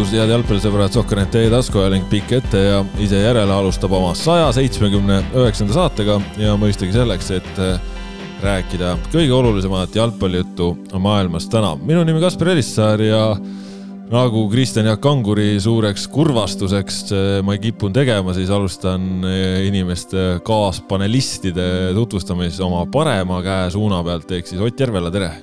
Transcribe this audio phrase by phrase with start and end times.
[0.00, 5.18] tervitus, head jalgpallisõbrad, Sohkanet teie taskuajaling pikk ette ja ise järele alustab oma saja seitsmekümne
[5.36, 7.82] üheksanda saatega ja mõistagi selleks, et äh,
[8.40, 10.70] rääkida kõige olulisemat jalgpallijuttu
[11.04, 11.74] maailmas täna.
[11.76, 13.24] minu nimi Kaspar Elissaar ja
[14.10, 20.40] nagu Kristjan Jaak Kanguri suureks kurvastuseks äh, ma ei kippunud tegema, siis alustan äh, inimeste
[20.46, 25.34] kaaspanelistide tutvustamises oma parema käe suuna pealt, ehk siis Ott Järvela, tere!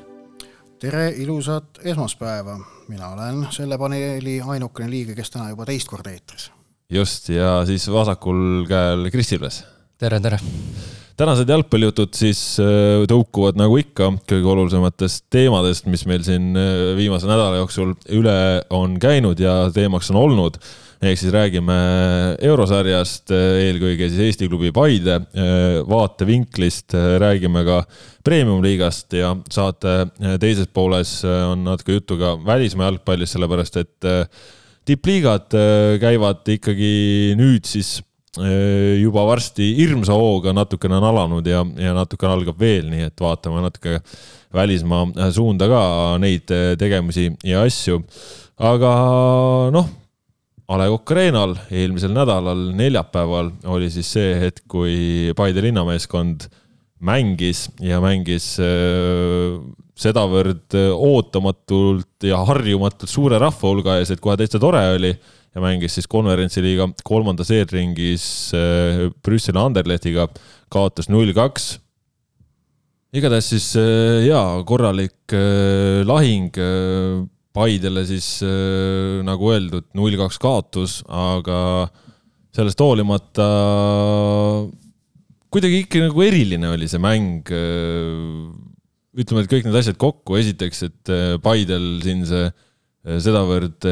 [0.81, 6.52] tere, ilusat esmaspäeva mina olen selle paneeli ainukene liige, kes täna juba teist korda eetris.
[6.90, 9.64] just, ja siis vasakul käel Kris Ilves.
[9.98, 10.39] tere, tere!
[11.18, 17.30] Tänased jalgpallijutud siis äh, tõukuvad nagu ikka kõige olulisematest teemadest, mis meil siin äh, viimase
[17.30, 18.38] nädala jooksul üle
[18.73, 20.60] on käinud ja teemaks on olnud.
[20.98, 21.76] Ehk siis räägime
[22.42, 25.20] eurosarjast, eelkõige siis Eesti klubi Paide
[25.86, 27.76] vaatevinklist, räägime ka
[28.26, 29.94] premium-liigast ja saate
[30.42, 34.10] teises pooles on natuke juttu ka välismaa jalgpallist, sellepärast et
[34.90, 35.54] tippliigad
[36.02, 36.90] käivad ikkagi
[37.38, 38.00] nüüd siis
[38.38, 43.64] juba varsti hirmsa hooga natukene on alanud ja, ja natukene algab veel, nii et vaatame
[43.64, 44.02] natuke
[44.53, 45.80] välismaa suunda ka
[46.22, 48.02] neid tegemisi ja asju.
[48.58, 48.92] aga
[49.73, 49.88] noh
[50.67, 56.50] A Le Coq Arena'l eelmisel nädalal, neljapäeval oli siis see hetk, kui Paide linnameeskond
[57.08, 58.50] mängis ja mängis
[59.98, 65.14] sedavõrd ootamatult ja harjumatult suure rahva hulga ees, et kohe täitsa tore oli
[65.56, 70.28] ja mängis siis konverentsiliiga kolmandas eelringis äh, Brüsseli Anderlechtiga,
[70.73, 71.78] kaotas null kaks.
[73.14, 75.38] igatahes siis äh, jaa, korralik
[76.08, 76.54] lahing
[77.58, 81.88] Paidele siis äh, nagu öeldud, null kaks kaotus, aga
[82.54, 83.48] sellest hoolimata
[85.54, 87.50] kuidagi ikka nagu eriline oli see mäng.
[87.50, 92.52] Äh, ütleme, et kõik need asjad kokku, esiteks, et äh, Paidel siin see
[93.08, 93.86] sedavõrd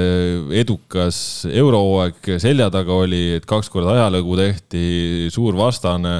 [0.60, 1.18] edukas
[1.48, 4.88] eurohooaeg selja taga oli, et kaks korda ajalõgu tehti,
[5.32, 6.18] suur vastane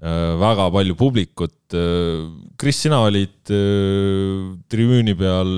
[0.00, 1.74] Äh, väga palju publikut.
[1.76, 2.24] Äh,
[2.56, 5.50] Kris, sina olid äh, tribüüni peal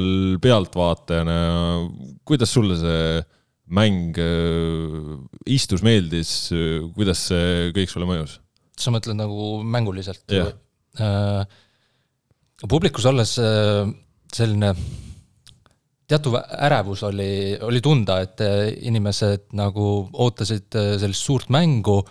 [0.43, 1.37] pealtvaatajana.
[2.27, 3.21] kuidas sulle see
[3.73, 4.19] mäng
[5.47, 6.51] istus, meeldis,
[6.97, 8.41] kuidas see kõik sulle mõjus?
[8.77, 10.27] sa mõtled nagu mänguliselt?
[10.29, 11.47] jah.
[12.69, 13.37] publikus olles
[14.35, 14.75] selline
[16.13, 16.37] teatav
[16.69, 17.31] ärevus oli,
[17.65, 18.43] oli tunda, et
[18.85, 22.03] inimesed nagu ootasid sellist suurt mängu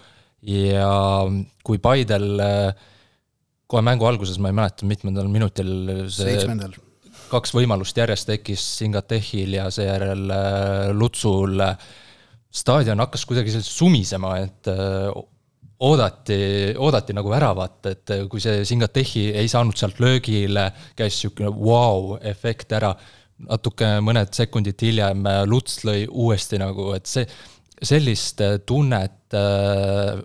[0.49, 0.89] ja
[1.61, 2.41] kui Paidel
[3.71, 5.73] kohe mängu alguses, ma ei mäleta, mitmendal minutil
[6.11, 6.75] see seitsmendal.
[7.31, 11.61] kaks võimalust järjest tekkis Singatehil ja seejärel äh, Lutsul.
[12.51, 15.07] staadion hakkas kuidagi sellist sumisema, et äh,
[15.81, 16.41] oodati,
[16.77, 22.91] oodati nagu väravat, et kui see Singatehi ei saanud sealt löögile, käis niisugune vau-efekt ära,
[23.47, 27.25] natuke mõned sekundid hiljem Luts lõi uuesti nagu, et see,
[27.81, 30.21] sellist tunnet äh,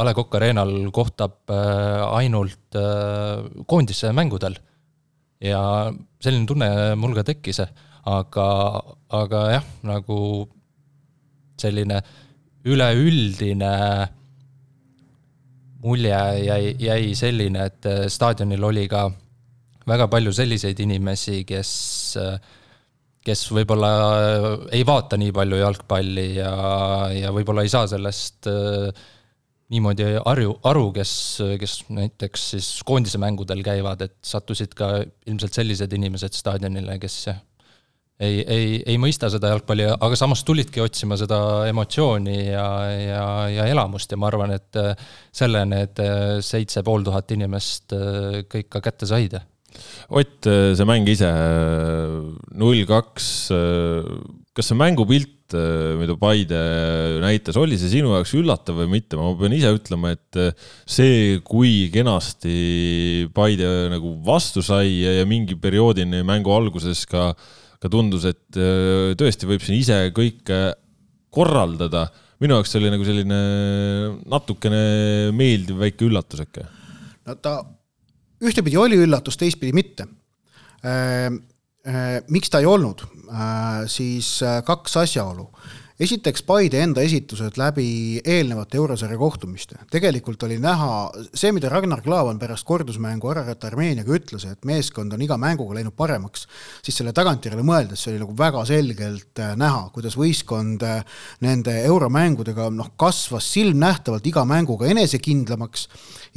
[0.00, 4.56] A Le Coq Arena'l kohtab äh, ainult äh, koondise mängudel.
[5.40, 5.60] ja
[6.20, 6.68] selline tunne
[7.00, 7.62] mul ka tekkis,
[8.04, 8.46] aga,
[9.08, 10.18] aga jah, nagu
[11.60, 12.02] selline
[12.68, 13.72] üleüldine
[15.80, 19.06] mulje jäi, jäi selline, et äh, staadionil oli ka
[19.88, 21.70] väga palju selliseid inimesi, kes
[23.26, 23.90] kes võib-olla
[24.72, 26.52] ei vaata nii palju jalgpalli ja,
[27.12, 29.02] ja võib-olla ei saa sellest äh,
[29.70, 31.12] niimoodi harju, aru, kes,
[31.60, 34.96] kes näiteks siis koondise mängudel käivad, et sattusid ka
[35.30, 37.20] ilmselt sellised inimesed staadionile, kes
[38.20, 41.38] ei, ei, ei mõista seda jalgpalli, aga samas tulidki otsima seda
[41.70, 44.80] emotsiooni ja, ja, ja elamust ja ma arvan, et
[45.32, 46.02] selle need
[46.44, 47.94] seitse pool tuhat inimest
[48.50, 49.38] kõik ka kätte said.
[50.10, 51.28] Ott, see mäng ise,
[52.58, 53.26] null kaks,
[54.56, 56.58] kas see mängupilt Äh, mida Paide
[57.22, 60.52] näitas, oli see sinu jaoks üllatav või mitte, ma pean ise ütlema, et äh,
[60.88, 67.30] see, kui kenasti Paide nagu vastu sai ja, ja mingi perioodini mängu alguses ka,
[67.82, 70.60] ka tundus, et äh, tõesti võib siin ise kõike
[71.34, 72.08] korraldada.
[72.42, 73.40] minu jaoks oli nagu selline
[74.30, 76.66] natukene meeldiv väike üllatus äkki.
[77.26, 77.60] no ta
[78.40, 80.06] ühtepidi oli üllatus, teistpidi mitte
[82.28, 83.02] miks ta ei olnud,
[83.88, 85.46] siis kaks asjaolu.
[86.00, 89.76] Esiteks Paide enda esitused läbi eelnevate eurosarja kohtumiste.
[89.92, 95.20] tegelikult oli näha see, mida Ragnar Klavan pärast kordusmängu Ararat Armeeniaga ütles, et meeskond on
[95.20, 96.46] iga mänguga läinud paremaks,
[96.84, 101.04] siis selle tagantjärele mõeldes see oli nagu väga selgelt äh, näha, kuidas võistkond äh,
[101.44, 105.86] nende euromängudega noh, kasvas silmnähtavalt iga mänguga enesekindlamaks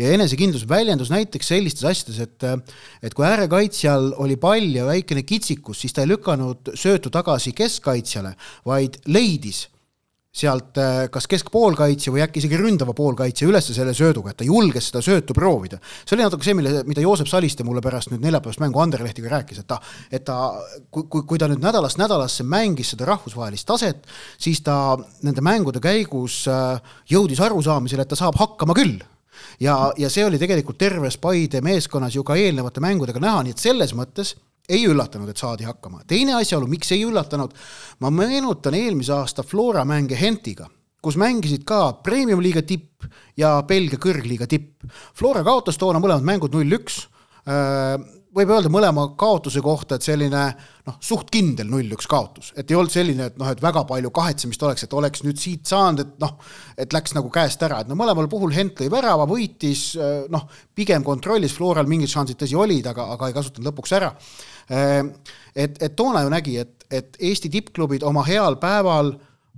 [0.01, 2.60] ja enesekindlus väljendus näiteks sellistes asjades, et äh,
[3.04, 8.36] et kui äärekaitsjal oli pall ja väikene kitsikus, siis ta ei lükanud söötu tagasi keskkaitsjale,
[8.68, 9.52] vaid leidis
[10.33, 14.89] sealt äh, kas keskpoolkaitsja või äkki isegi ründava poolkaitsja üles selle sööduga, et ta julges
[14.89, 15.77] seda söötu proovida.
[16.01, 19.62] see oli natuke see, mille, mida Joosep Saliste mulle pärast nüüd neljapäevast mängu Anderlehtiga rääkis,
[19.62, 19.77] et ta,
[20.09, 20.38] et ta,
[20.89, 24.09] kui, kui, kui ta nüüd nädalast nädalasse mängis seda rahvusvahelist taset,
[24.41, 26.81] siis ta nende mängude käigus äh,
[27.13, 28.97] jõudis arusaamisele, et ta saab hakkama küll
[29.62, 33.62] ja, ja see oli tegelikult terves Paide meeskonnas ju ka eelnevate mängudega näha, nii et
[33.62, 34.33] selles mõttes
[34.69, 36.04] ei üllatanud, et saadi hakkama.
[36.07, 37.51] teine asjaolu, miks ei üllatanud,
[38.00, 40.69] ma meenutan eelmise aasta Flora mänge Hentiga,
[41.04, 43.04] kus mängisid ka premium-liiga tipp
[43.38, 44.86] ja Belgia kõrgliiga tipp.
[45.15, 47.04] Flora kaotas toona mõlemad mängud null-üks
[48.33, 50.44] võib öelda mõlema kaotuse kohta, et selline
[50.88, 54.63] noh, suht kindel null-üks kaotus, et ei olnud selline, et noh, et väga palju kahetsemist
[54.65, 56.33] oleks, et oleks nüüd siit saanud, et noh,
[56.80, 59.85] et läks nagu käest ära, et no mõlemal puhul Hent lõi värava, võitis,
[60.33, 64.13] noh, pigem kontrollis, Floral mingid šansid tõsi olid, aga, aga ei kasutanud lõpuks ära.
[64.69, 69.13] et, et toona ju nägi, et, et Eesti tippklubid oma heal päeval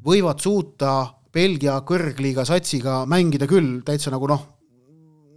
[0.06, 0.96] võivad suuta
[1.36, 4.55] Belgia kõrgliiga satsiga mängida küll täitsa nagu noh,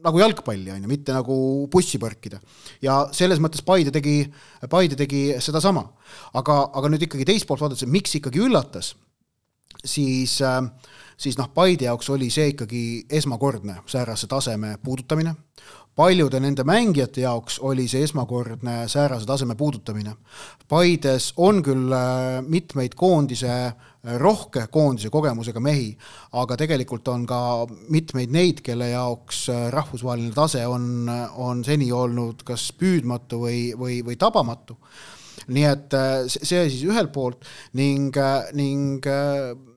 [0.09, 1.39] nagu jalgpalli, on ju, mitte nagu
[1.73, 2.41] bussi põrkida.
[2.83, 4.21] ja selles mõttes Paide tegi,
[4.71, 5.85] Paide tegi sedasama.
[6.35, 8.95] aga, aga nüüd ikkagi teist poolt vaadates, miks ikkagi üllatas,
[9.85, 10.39] siis,
[11.17, 12.83] siis noh, Paide jaoks oli see ikkagi
[13.21, 15.35] esmakordne säärase taseme puudutamine,
[15.99, 20.15] paljude nende mängijate jaoks oli see esmakordne säärase taseme puudutamine.
[20.69, 23.75] Paides on küll äh, mitmeid koondise, äh,
[24.19, 25.91] rohke koondise kogemusega mehi,
[26.41, 27.41] aga tegelikult on ka
[27.93, 34.01] mitmeid neid, kelle jaoks äh, rahvusvaheline tase on, on seni olnud kas püüdmatu või, või,
[34.07, 34.79] või tabamatu.
[35.49, 35.95] nii et
[36.29, 37.47] see siis ühelt poolt
[37.79, 38.17] ning,
[38.59, 39.07] ning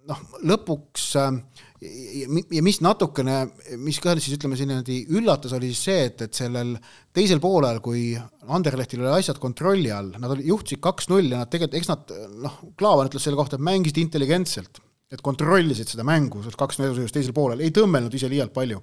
[0.10, 1.34] noh, lõpuks äh,
[1.82, 3.36] ja mis natukene,
[3.82, 6.76] mis ka siis ütleme niimoodi üllatas, oli siis see, et, et sellel
[7.16, 8.12] teisel poolel, kui
[8.46, 12.14] Anderlehtil oli asjad kontrolli all, nad olid, juhtisid kaks-null ja nad tegelikult, eks nad
[12.44, 14.82] noh, Klaavan ütles selle kohta, et mängisid intelligentselt,
[15.12, 18.78] et kontrollisid seda mängu, sealt kaks-null edusõidus teisel poolel, ei tõmmelnud ise liialt palju.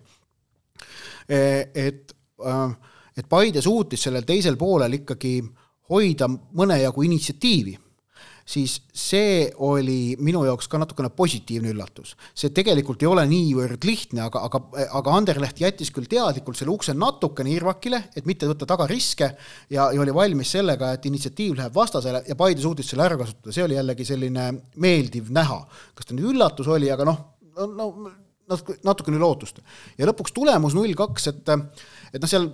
[1.28, 1.40] E,
[1.78, 5.36] et, äh, et Paide suutis sellel teisel poolel ikkagi
[5.92, 7.78] hoida mõnejagu initsiatiivi
[8.48, 12.14] siis see oli minu jaoks ka natukene positiivne üllatus.
[12.34, 14.62] see tegelikult ei ole niivõrd lihtne, aga, aga,
[15.00, 19.28] aga Anderleht jättis küll teadlikult selle ukse natukene irvakile, et mitte võtta taga riske
[19.70, 23.52] ja, ja oli valmis sellega, et initsiatiiv läheb vastasele ja Paide suutis selle ära kasutada,
[23.52, 24.48] see oli jällegi selline
[24.80, 25.60] meeldiv näha.
[25.94, 27.20] kas ta nüüd üllatus oli, aga noh,
[27.58, 27.92] no, no
[28.48, 29.60] natuke, natukene lootust.
[29.98, 31.54] ja lõpuks tulemus null kaks, et,
[32.14, 32.48] et noh, seal,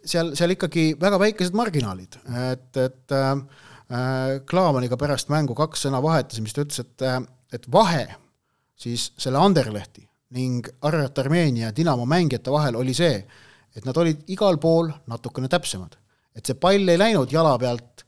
[0.00, 3.34] seal, seal ikkagi väga väikesed marginaalid, et, et äh,
[3.88, 7.22] Äh, Klaavaniga pärast mängu kaks sõna vahetasime, siis ta ütles, et, äh,
[7.56, 8.02] et vahe
[8.76, 10.04] siis selle Anderlehti
[10.36, 13.22] ning Arrat Armeenia Dinamo mängijate vahel oli see,
[13.72, 15.96] et nad olid igal pool natukene täpsemad.
[16.36, 18.04] et see pall ei läinud jala pealt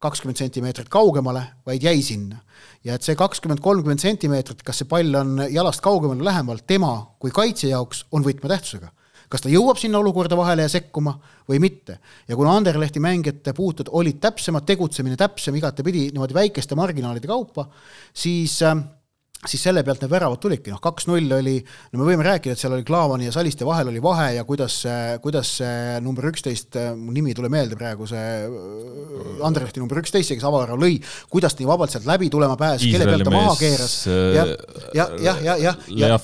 [0.00, 2.40] kakskümmend sentimeetrit kaugemale, vaid jäi sinna.
[2.84, 6.94] ja et see kakskümmend, kolmkümmend sentimeetrit, kas see pall on jalast kaugemal või lähemal, tema
[7.18, 8.88] kui kaitsja jaoks on võtmetähtsusega
[9.30, 11.14] kas ta jõuab sinna olukorda vahele ja sekkuma
[11.48, 11.98] või mitte.
[12.28, 17.68] ja kuna Anderlehti mängijate puutud olid täpsemad, tegutsemine täpsem igatepidi niimoodi väikeste marginaalide kaupa,
[18.12, 18.76] siis äh,
[19.48, 21.56] siis selle pealt need väravad tulidki, noh, kaks-null oli,
[21.92, 24.80] no me võime rääkida, et seal oli Klaavani ja Saliste vahel oli vahe ja kuidas
[25.22, 30.32] kuidas see number üksteist, mu nimi ei tule meelde praegu, see äh, Anderlehti number üksteist,
[30.34, 30.98] kes avavärava lõi,
[31.32, 33.96] kuidas nii vabalt sealt läbi tulema pääses, kelle pealt ta maha keeras.
[34.06, 34.46] ja, ja,
[34.94, 36.14] ja, ja, ja, ja,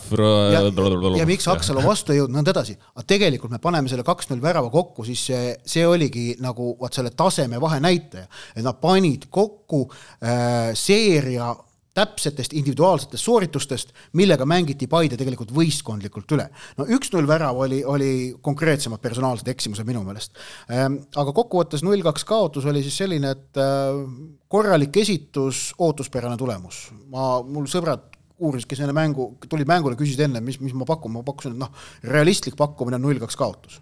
[0.53, 2.77] ja, ja miks Aksalu vastu ei jõudnud, nõnda edasi.
[2.95, 7.15] aga tegelikult me paneme selle kaks-null värava kokku, siis see, see oligi nagu vot selle
[7.17, 11.55] taseme vahe näitaja, et nad panid kokku äh, seeria
[11.97, 16.49] täpsetest individuaalsetest sooritustest, millega mängiti Paide tegelikult võistkondlikult üle.
[16.79, 18.11] no üks-null värav oli, oli
[18.43, 20.37] konkreetsemad personaalsed eksimused minu meelest.
[20.71, 24.03] Ehm, aga kokkuvõttes null-kaks kaotus oli siis selline, et äh,
[24.49, 26.87] korralik esitus, ootuspärane tulemus.
[27.13, 31.15] ma, mul sõbrad uurisid, kes enne mängu, tulid mängule, küsisid enne, mis, mis ma pakun,
[31.15, 31.73] ma pakkusin, et noh,
[32.05, 33.81] realistlik pakkumine on null-kaks kaotus.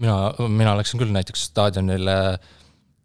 [0.00, 2.16] mina, mina läksin küll näiteks staadionile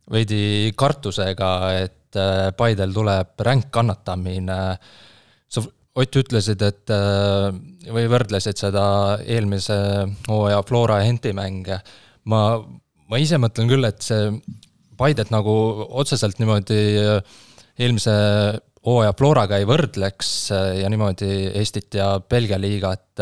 [0.10, 1.50] veidi kartusega,
[1.84, 4.78] et et äh, Paidel tuleb ränk kannatamine.
[5.48, 5.66] sa,
[6.00, 7.50] Ott, ütlesid, et äh,
[7.92, 9.76] või võrdlesid seda eelmise
[10.30, 11.82] hooaja Flora ja Henti mänge.
[12.26, 12.62] ma,
[13.10, 14.32] ma ise mõtlen küll, et see
[15.00, 15.52] Paidet nagu
[15.90, 17.20] otseselt niimoodi äh,
[17.80, 18.14] eelmise
[18.86, 23.20] hooaja Floraga ei võrdleks ja niimoodi Eestit ja Belgia liigat,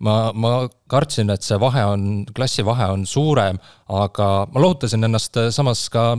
[0.00, 0.52] ma, ma
[0.88, 3.60] kartsin, et see vahe on, klassivahe on suurem,
[3.92, 6.14] aga ma lohutasin ennast samas ka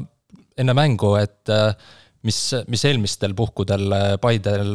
[0.57, 1.51] enne mängu, et
[2.25, 4.73] mis, mis eelmistel puhkudel Paidel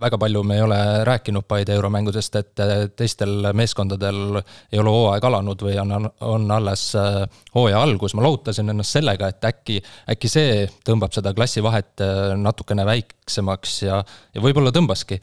[0.00, 2.62] väga palju me ei ole rääkinud Paide euromängudest, et
[2.96, 7.22] teistel meeskondadel ei ole hooaeg alanud või on, on alles äh,
[7.54, 9.78] hooaja algus, ma lohutasin ennast sellega, et äkki,
[10.12, 14.00] äkki see tõmbab seda klassivahet äh, natukene väiksemaks ja,
[14.34, 15.20] ja võib-olla tõmbaski.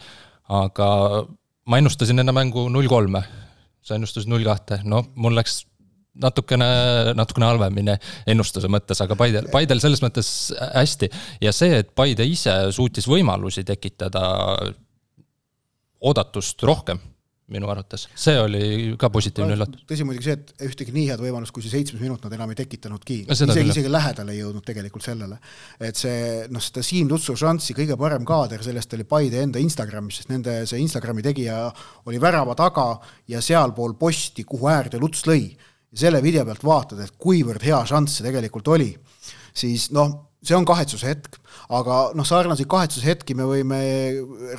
[0.53, 0.87] aga
[1.65, 3.23] ma ennustasin enne mängu null kolme,
[3.81, 5.63] sa ennustasid null kahte, no mul läks
[6.21, 6.67] natukene,
[7.17, 7.95] natukene halvemini
[8.29, 10.27] ennustuse mõttes, aga Paidel, Paidel selles mõttes
[10.73, 11.09] hästi.
[11.41, 14.27] ja see, et Paide ise suutis võimalusi tekitada
[16.03, 16.99] oodatust rohkem
[17.53, 19.83] minu arvates, see oli ka positiivne üllatus.
[19.89, 22.57] tõsi muidugi see, et ühtegi nii head võimalust, kui see seitsmes minut nad enam ei
[22.61, 25.37] tekitanudki, isegi, isegi lähedale ei jõudnud tegelikult sellele.
[25.83, 30.21] et see, noh, seda Siim Lutsu šanssi kõige parem kaader, sellest oli Paide enda Instagramis,
[30.21, 31.59] sest nende see Instagrami tegija
[32.07, 32.87] oli värava taga
[33.29, 35.51] ja sealpool posti, kuhu äärde Luts lõi
[35.93, 38.91] ja selle video pealt vaatad, et kuivõrd hea šanss see tegelikult oli,
[39.53, 41.37] siis noh, see on kahetsuse hetk,
[41.77, 43.79] aga noh, sarnaseid kahetsuse hetki me võime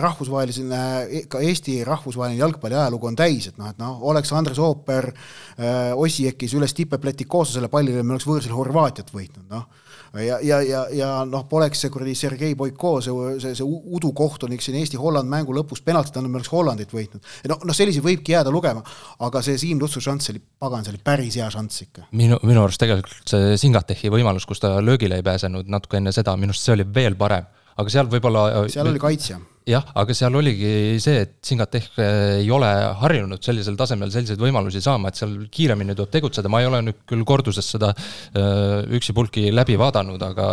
[0.01, 0.81] rahvusvahelisena,
[1.29, 5.93] ka Eesti rahvusvaheline jalgpalli ajalugu on täis, et noh, et noh, oleks Andres Ooper äh,
[5.93, 9.84] Ossiekis üles tipepleti koos selle pallile, me oleks võõrsil Horvaatiat võitnud, noh
[10.23, 14.79] ja, ja, ja, ja noh, poleks see kuradi Sergei Boiko, see, see, see udukohtunik siin
[14.81, 17.25] Eesti-Holland mängu lõpus penaltit andnud, me oleks Hollandit võitnud.
[17.51, 18.85] no, noh, selliseid võibki jääda lugema,
[19.27, 22.09] aga see Siim Lutsu šanss oli, pagan, see oli päris hea šanss ikka.
[22.13, 26.37] minu, minu arust tegelikult see Singatehi võimalus, kus ta löögile ei pääsenud natuke enne seda,
[26.39, 28.47] minu arust see oli veel parem aga seal võib-olla.
[28.71, 32.69] seal oli kaitsja jah, aga seal oligi see, et Singatech eh, ei ole
[33.01, 37.05] harjunud sellisel tasemel selliseid võimalusi saama, et seal kiiremini tuleb tegutseda, ma ei ole nüüd
[37.09, 40.51] küll korduses seda eh, üksipulki läbi vaadanud, aga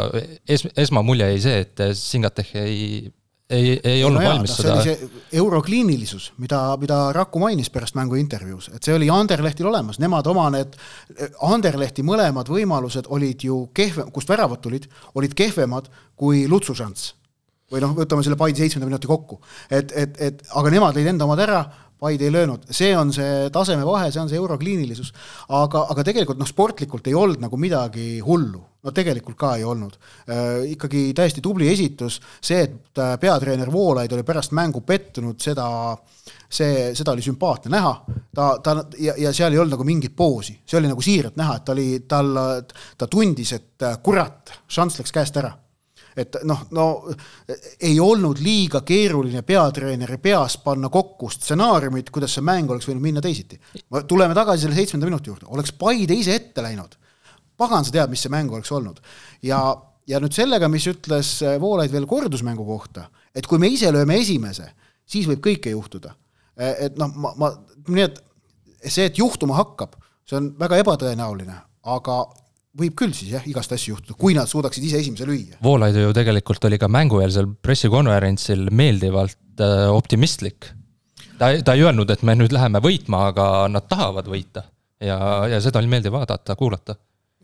[0.47, 3.09] es-, esmamulje jäi see, et Singatech ei
[3.51, 4.95] ei, ei olnud no jaa, valmis seda.
[5.35, 10.47] eurokliinilisus, mida, mida Raku mainis pärast mängu intervjuus, et see oli Anderlehtil olemas, nemad oma
[10.55, 10.77] need,
[11.43, 14.87] Anderlehti mõlemad võimalused olid ju kehvem, kust väravad tulid,
[15.19, 17.17] olid kehvemad kui Lutsu šanss
[17.71, 19.39] või noh, võtame selle Paide seitsmenda minuti kokku.
[19.69, 21.61] et, et, et aga nemad lõid enda omad ära,
[22.01, 25.11] Paide ei löönud, see on see tasemevahe, see on see eurokliinilisus.
[25.53, 29.99] aga, aga tegelikult noh, sportlikult ei olnud nagu midagi hullu, no tegelikult ka ei olnud
[30.25, 30.71] äh,.
[30.73, 35.67] ikkagi täiesti tubli esitus, see, et äh, peatreener Voolaid oli pärast mängu pettunud, seda
[36.49, 37.93] see, seda oli sümpaatne näha,
[38.33, 41.59] ta, ta ja, ja seal ei olnud nagu mingit poosi, see oli nagu siiralt näha,
[41.61, 42.33] et ta oli, tal,
[42.97, 45.53] ta tundis, et äh, kurat, šanss läks käest ära
[46.17, 46.85] et noh, no
[47.79, 53.23] ei olnud liiga keeruline peatreeneri peas panna kokku stsenaariumit, kuidas see mäng oleks võinud minna
[53.23, 53.59] teisiti.
[54.07, 56.97] tuleme tagasi selle seitsmenda minuti juurde, oleks Paide ise ette läinud,
[57.57, 58.99] pagan sa tead, mis see mäng oleks olnud.
[59.41, 59.61] ja,
[60.07, 64.71] ja nüüd sellega, mis ütles Voolaid veel kordusmängu kohta, et kui me ise lööme esimese,
[65.05, 66.15] siis võib kõike juhtuda.
[66.57, 67.53] et noh, ma, ma,
[67.87, 68.21] nii et
[68.87, 69.95] see, et juhtuma hakkab,
[70.27, 71.55] see on väga ebatõenäoline,
[71.91, 72.21] aga
[72.79, 75.59] võib küll siis jah, igast asju juhtuda, kui nad suudaksid ise esimese lüüa.
[75.63, 80.71] Voolaid ju tegelikult oli ka mängueelsel pressikonverentsil meeldivalt äh, optimistlik.
[81.37, 84.65] ta, ta ei öelnud, et me nüüd läheme võitma, aga nad tahavad võita
[85.01, 85.17] ja,
[85.51, 86.95] ja seda oli meeldiv vaadata, kuulata.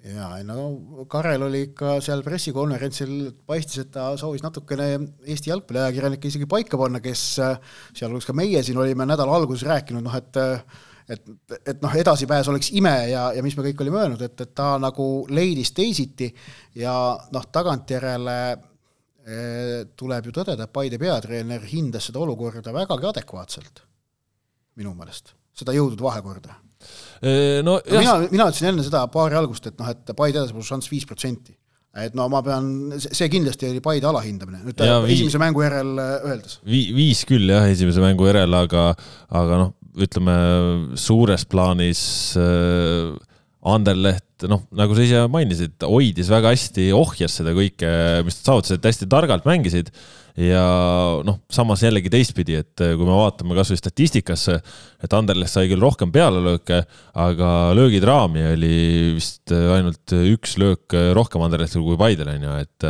[0.08, 3.16] ja no Karel oli ikka seal pressikonverentsil,
[3.50, 4.94] paistis, et ta soovis natukene
[5.28, 7.58] Eesti jalgpalliajakirjanikke isegi paika panna, kes äh,
[7.92, 11.28] sealhulgas ka meie siin olime nädala alguses rääkinud, noh et äh, et,
[11.64, 14.74] et noh, edasipääs oleks ime ja, ja mis me kõik olime öelnud, et, et ta
[14.82, 16.30] nagu leidis teisiti
[16.80, 16.94] ja
[17.34, 23.84] noh, tagantjärele eh, tuleb ju tõdeda, et Paide peatreener hindas seda olukorda vägagi adekvaatselt,
[24.80, 26.60] minu meelest, seda jõudude vahekorda.
[27.64, 30.92] no, no mina, mina ütlesin enne seda paari algust, et noh, et Paide edasipääsu šanss
[30.92, 31.56] viis protsenti
[31.98, 32.68] et no ma pean,
[33.00, 36.84] see kindlasti oli Paide alahindamine, nüüd ja, esimese mängu järel äh, öeldes Vi,.
[36.96, 38.92] viis küll jah, esimese mängu järel, aga,
[39.40, 40.38] aga noh, ütleme
[41.00, 42.02] suures plaanis
[42.40, 43.16] äh,
[43.68, 47.90] Anderleht, noh, nagu sa ise mainisid, hoidis väga hästi, ohjas seda kõike,
[48.24, 49.92] mis nad saavutasid, hästi targalt mängisid
[50.38, 50.64] ja
[51.26, 54.60] noh, samas jällegi teistpidi, et kui me vaatame kasvõi statistikasse,
[55.02, 56.84] et Anderleht sai küll rohkem pealelööke,
[57.18, 58.78] aga löögid raami oli
[59.18, 62.88] vist ainult üks löök rohkem Anderlehtil kui Paidel on ju, et,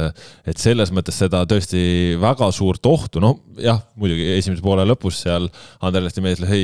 [0.51, 5.47] et selles mõttes seda tõesti väga suurt ohtu, noh jah, muidugi esimese poole lõpus seal
[5.87, 6.61] Anderlehti mees lõi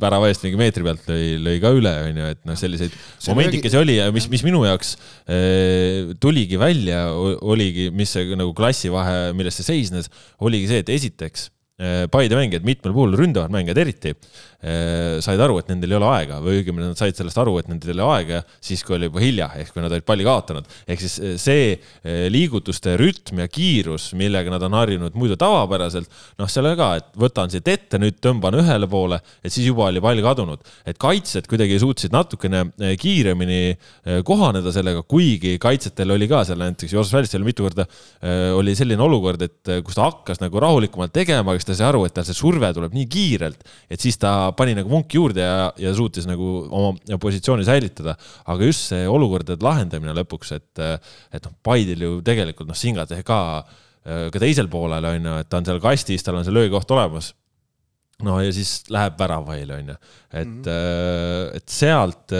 [0.00, 2.94] värava eest mingi meetri pealt lõi, lõi ka üle, on ju, et noh, selliseid
[3.28, 3.84] momendikesi löögi...
[3.84, 4.94] oli ja mis, mis minu jaoks
[5.24, 7.06] eh, tuligi välja,
[7.40, 10.12] oligi, mis see nagu klassivahe, milles see seisnes,
[10.44, 11.48] oligi see, et esiteks
[12.12, 14.10] Paide mängijad, mitmel puhul ründavad mängijad eriti,
[14.60, 17.94] said aru, et nendel ei ole aega või õigemini nad said sellest aru, et nendel
[17.94, 20.68] ei ole aega siis, kui oli juba hilja, ehk kui nad olid palli kaotanud.
[20.84, 26.68] ehk siis see liigutuste rütm ja kiirus, millega nad on harjunud muidu tavapäraselt, noh, seal
[26.68, 30.20] oli ka, et võtan siit ette, nüüd tõmban ühele poole, et siis juba oli pall
[30.24, 30.60] kadunud.
[30.84, 32.66] et kaitsjad kuidagi suutsid natukene
[33.00, 33.78] kiiremini
[34.28, 37.86] kohaneda sellega, kuigi kaitsjatel oli ka seal näiteks Joosep Välistel mitu korda
[38.56, 42.04] oli selline olukord, et kus ta hakkas nagu rahulikumalt tegema, aga siis ta sai aru,
[42.04, 45.68] et tal see surve tuleb nii kiirelt, et siis ta pani nagu vunki juurde ja,
[45.80, 48.16] ja suutis nagu oma positsiooni säilitada.
[48.46, 50.82] aga just see olukordade lahendamine lõpuks, et,
[51.32, 53.40] et noh, Paidil ju tegelikult noh, Singad ka,
[54.04, 57.34] ka teisel poolel on ju, et ta on seal kastis, tal on see löögikoht olemas
[58.24, 59.98] no ja siis läheb väravaile, on ju.
[60.30, 61.56] et mm, -hmm.
[61.56, 62.34] et sealt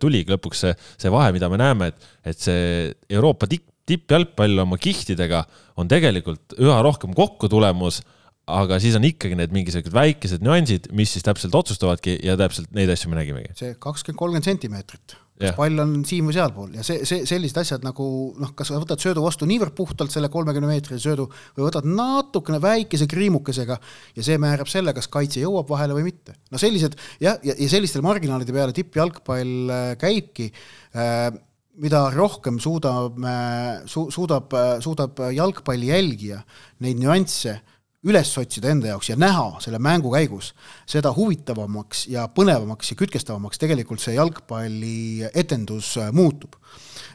[0.00, 4.78] tuligi lõpuks see, see vahe, mida me näeme, et, et see Euroopa tipp, tippjalgpall oma
[4.80, 5.44] kihtidega
[5.76, 8.00] on tegelikult üha rohkem kokkutulemus
[8.50, 12.90] aga siis on ikkagi need mingisugused väikesed nüansid, mis siis täpselt otsustavadki ja täpselt neid
[12.92, 13.54] asju me nägimegi.
[13.56, 15.56] see kakskümmend, kolmkümmend sentimeetrit, kas yeah.
[15.56, 18.06] pall on siin või sealpool ja see, see, sellised asjad nagu
[18.40, 22.60] noh, kas sa võtad söödu vastu niivõrd puhtalt selle kolmekümne meetrise söödu või võtad natukene
[22.62, 23.80] väikese kriimukesega
[24.18, 26.36] ja see määrab selle, kas kaitse jõuab vahele või mitte.
[26.52, 30.52] no sellised jah, ja, ja, sellistele marginaalide peale tippjalgpall äh, käibki
[30.92, 31.30] äh,
[31.80, 33.38] mida rohkem suudame
[33.90, 34.52] su,, suudab,
[34.84, 36.44] suudab jalgpalli jälgija
[36.84, 37.56] neid nüansse
[38.04, 40.52] üles otsida enda jaoks ja näha selle mängu käigus,
[40.88, 46.58] seda huvitavamaks ja põnevamaks ja kütkestavamaks tegelikult see jalgpalli etendus äh, muutub.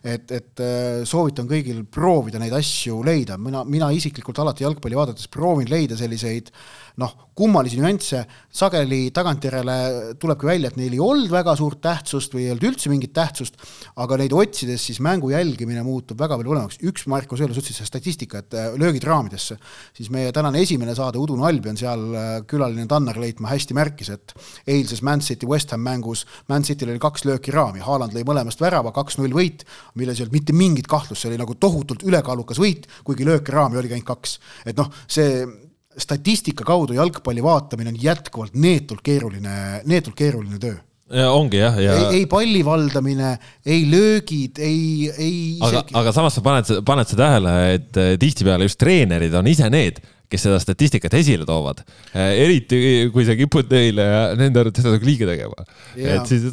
[0.03, 5.27] et, et äh, soovitan kõigil proovida neid asju leida, mina, mina isiklikult alati jalgpalli vaadates
[5.27, 9.75] proovin leida selliseid äh, noh, kummalisi nüansse, sageli tagantjärele
[10.19, 13.55] tulebki välja, et neil ei olnud väga suurt tähtsust või ei olnud üldse mingit tähtsust,
[14.03, 16.79] aga neid otsides siis mängu jälgimine muutub väga palju olemaks.
[16.83, 19.55] üks Marko Sõelus ütles seda statistika, et äh, löögid raamidesse,
[19.95, 24.35] siis meie tänane esimene saade, Udune Albion, seal äh, külaline Tannar Leitmaa hästi märkis, et
[24.67, 28.59] eilses Man City West Ham mängus Man Cityl oli kaks lööki raami, Haaland lõi mõlemast
[28.59, 29.63] värava, kaks-null võit,
[29.95, 33.79] milles ei olnud mitte mingit kahtlust, see oli nagu tohutult ülekaalukas võit, kuigi lööki raami
[33.79, 34.39] oligi ainult kaks.
[34.67, 35.68] et noh, see
[35.99, 39.55] statistika kaudu jalgpalli vaatamine on jätkuvalt neetult keeruline,
[39.89, 40.77] neetult keeruline töö
[41.09, 43.33] ja ongi jah, ja ei, palli valdamine,
[43.65, 48.67] ei löögid, ei, ei aga, aga samas sa paned, paned sa tähele, et eh, tihtipeale
[48.67, 49.97] just treenerid on ise need,
[50.29, 51.81] kes seda statistikat esile toovad.
[52.13, 52.81] Eh, eriti
[53.13, 54.05] kui sa kipud neile
[54.37, 55.65] nende arvates seda liiga tegema.
[55.97, 56.51] et siis,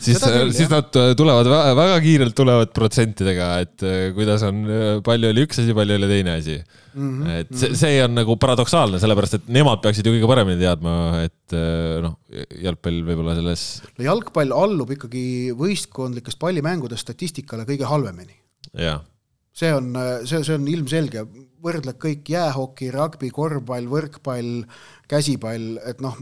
[0.00, 0.20] siis,
[0.56, 5.44] siis nad tulevad väga, väga kiirelt tulevad protsentidega, et äh, kuidas on, äh, palju oli
[5.46, 7.10] üks asi, palju oli teine asi mm.
[7.10, 7.30] -hmm.
[7.40, 11.56] et see, see on nagu paradoksaalne, sellepärast et nemad peaksid ju kõige paremini teadma, et
[11.56, 12.18] äh, noh,
[12.66, 13.64] jalgpall võib-olla selles.
[14.08, 15.24] jalgpall allub ikkagi
[15.58, 18.36] võistkondlikest pallimängudest statistikale kõige halvemini.
[19.54, 19.92] see on,
[20.26, 21.26] see, see on ilmselge,
[21.64, 24.64] võrdled kõik jäähoki, rugby, korvpall, võrkpall,
[25.10, 26.16] käsipall, et noh,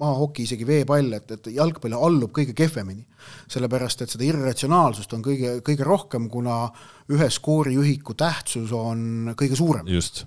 [0.00, 3.06] maahoki, isegi veepall, et, et jalgpall allub kõige kehvemini.
[3.50, 6.62] sellepärast, et seda irratsionaalsust on kõige, kõige rohkem, kuna
[7.10, 9.86] ühe skooriühiku tähtsus on kõige suurem.
[9.88, 10.24] just.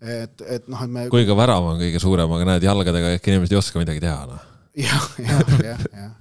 [0.00, 3.32] et, et noh, et me kui ka värav on kõige suurem, aga näed, jalgadega ehk
[3.32, 4.50] inimesed ei oska midagi teha, noh.
[4.86, 6.12] jah, jah, jah, jah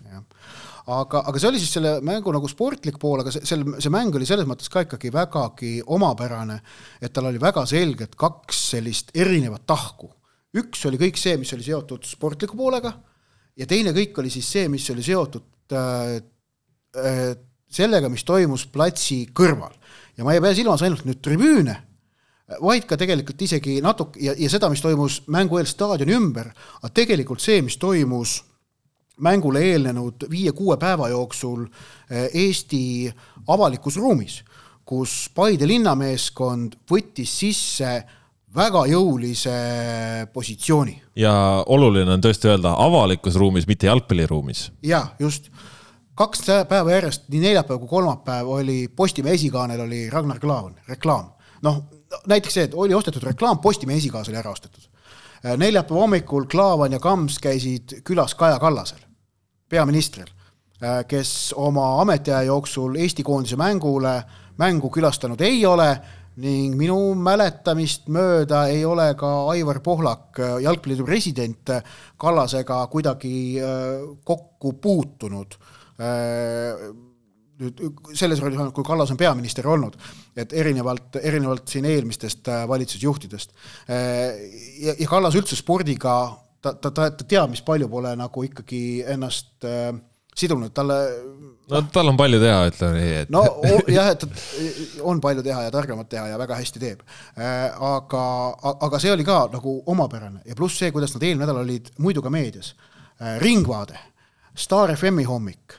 [0.91, 4.15] aga, aga see oli siis selle mängu nagu sportlik pool, aga see, selle, see mäng
[4.17, 6.60] oli selles mõttes ka ikkagi vägagi omapärane,
[7.04, 10.12] et tal oli väga selgelt kaks sellist erinevat tahku.
[10.60, 12.91] üks oli kõik see, mis oli seotud sportliku poolega
[13.58, 16.19] ja teine kõik oli siis see, mis oli seotud äh,
[17.00, 17.24] äh,
[17.74, 19.74] sellega, mis toimus platsi kõrval.
[20.17, 21.80] ja ma ei pea silmas ainult nüüd tribüüne,
[22.62, 26.91] vaid ka tegelikult isegi natuke ja, ja seda, mis toimus mängu eel staadioni ümber, aga
[26.93, 28.41] tegelikult see, mis toimus
[29.21, 33.13] mängule eelnenud viie-kuue päeva jooksul eh, Eesti
[33.47, 34.41] avalikus ruumis,
[34.86, 37.93] kus Paide linnameeskond võttis sisse
[38.56, 39.54] väga jõulise
[40.34, 41.02] positsiooni.
[41.15, 44.71] ja oluline on tõesti öelda avalikus ruumis, mitte jalgpalliruumis.
[44.84, 45.49] jaa, just.
[46.15, 51.32] kaks päeva järjest, nii neljapäev kui kolmapäev oli Postimehe esikaanel oli Ragnar Klavan, reklaam.
[51.62, 51.84] noh,
[52.28, 54.92] näiteks see, et oli ostetud reklaam, Postimehe esikaas oli ära ostetud
[55.43, 59.01] neljapäeva hommikul Klaavan ja Kams käisid külas Kaja Kallasel,
[59.69, 60.29] peaministril,
[60.84, 64.21] äh, kes oma ametiaja jooksul Eesti koondise mängule,
[64.58, 65.89] mängu külastanud ei ole
[66.43, 71.73] ning minu mäletamist mööda ei ole ka Aivar Pohlak, äh, jalgpalliliidu president,
[72.17, 73.60] Kallasega kuidagi
[74.23, 75.60] kokku puutunud
[78.13, 79.97] selles rollis olnud, kui Kallas on peaminister olnud,
[80.38, 83.54] et erinevalt, erinevalt siin eelmistest äh, valitsusjuhtidest.
[83.89, 84.39] Äh,
[84.84, 86.17] ja, ja Kallas üldse spordiga,
[86.62, 88.84] ta, ta, ta, ta teab, mis palju pole nagu ikkagi
[89.15, 89.91] ennast äh,
[90.36, 90.99] sidunud, talle
[91.69, 93.34] no tal on palju teha, ütleme nii, et.
[93.34, 93.43] no
[93.91, 94.26] jah, et
[95.06, 97.04] on palju teha ja targemat teha ja väga hästi teeb.
[97.38, 98.23] Äh, aga,
[98.73, 102.26] aga see oli ka nagu omapärane ja pluss see, kuidas nad eelmine nädal olid muidu
[102.26, 102.73] ka meedias.
[103.39, 103.95] Ringvaade,
[104.58, 105.78] Star FM-i hommik,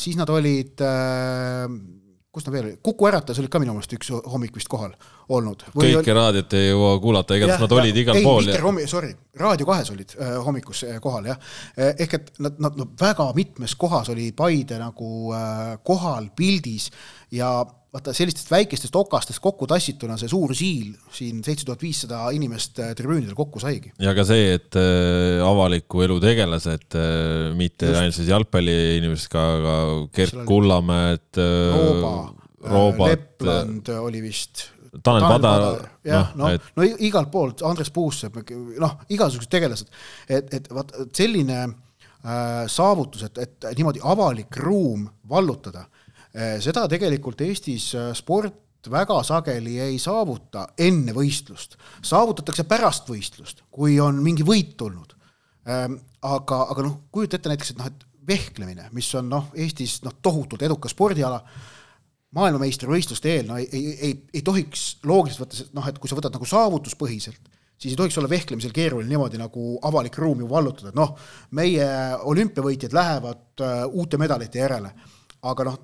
[0.00, 0.82] siis nad olid
[2.30, 4.92] kus nad veel olid, Kuku Äratas olid ka minu meelest üks hommik vist kohal
[5.34, 5.64] olnud.
[5.74, 6.14] kõike oli...
[6.14, 8.46] raadiot ei jõua kuulata, igatahes nad olid igal ei, pool.
[8.46, 11.40] Viker Hommi, sorry, Raadio kahes olid äh, hommikus äh, kohal jah
[11.74, 11.94] eh,.
[12.06, 16.90] ehk et nad, nad no, väga mitmes kohas oli Paide nagu äh, kohal pildis
[17.34, 17.50] ja
[17.90, 22.92] vaata sellistest väikestest okastest kokku tassituna see suur siil siin seitse tuhat viissada inimest äh,
[22.98, 23.90] tribüünidel kokku saigi.
[23.98, 29.78] ja ka see, et äh, avaliku elu tegelased äh,, mitte ainult siis jalgpalliinimesed, ka, ka
[30.14, 31.40] Gert Kullamäed.
[32.60, 34.68] Rooba äh,, Lepland oli vist.
[35.02, 35.84] Tanel Padar.
[36.06, 36.72] jah, noh, no, et...
[36.74, 38.40] no igalt poolt, Andres Puussepp,
[38.82, 39.90] noh, igasugused tegelased,
[40.26, 45.86] et, et vaat selline äh, saavutus, et, et niimoodi avalik ruum vallutada
[46.62, 53.98] seda tegelikult Eestis eh, sport väga sageli ei saavuta enne võistlust, saavutatakse pärast võistlust, kui
[54.00, 55.12] on mingi võit tulnud.
[55.68, 59.98] Ehm, aga, aga noh, kujuta ette näiteks, et noh, et vehklemine, mis on noh, Eestis
[60.06, 61.42] noh, tohutult edukas spordiala,
[62.36, 66.36] maailmameistrivõistluste eel, no ei, ei, ei, ei tohiks loogiliselt võttes, noh, et kui sa võtad
[66.36, 70.98] nagu saavutuspõhiselt, siis ei tohiks olla vehklemisel keeruline niimoodi nagu avalik ruum ju vallutada, et
[70.98, 71.16] noh,
[71.58, 71.86] meie
[72.30, 74.92] olümpiavõitjad lähevad uh, uute medalite järele,
[75.50, 75.78] aga noh,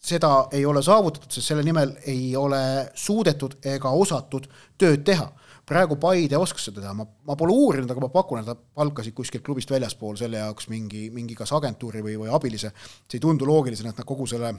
[0.00, 2.62] seda ei ole saavutatud, sest selle nimel ei ole
[2.96, 4.48] suudetud ega osatud
[4.80, 5.28] tööd teha.
[5.70, 9.14] praegu Paide oskas seda teha, ma, ma pole uurinud, aga ma pakun, et nad palkasid
[9.14, 12.72] kuskilt klubist väljaspool selle jaoks mingi, mingi kas agentuuri või, või abilise.
[13.06, 14.50] see ei tundu loogilisena, et nad kogu selle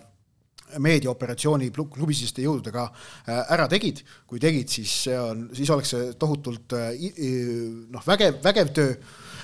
[0.79, 6.75] meediaoperatsiooni klubisiste jõududega äh, ära tegid, kui tegid, siis see on, siis oleks see tohutult
[6.77, 6.93] äh,
[7.91, 8.95] noh, vägev, vägev töö.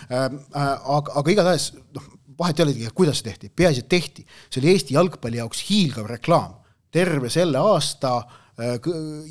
[0.07, 2.07] Äh, aga, aga igatahes noh,
[2.39, 4.25] vahet ei olegi, kuidas see tehti, peaasi, et tehti.
[4.49, 6.59] see oli Eesti jalgpalli jaoks hiilgav reklaam.
[6.91, 8.77] terve selle aasta äh,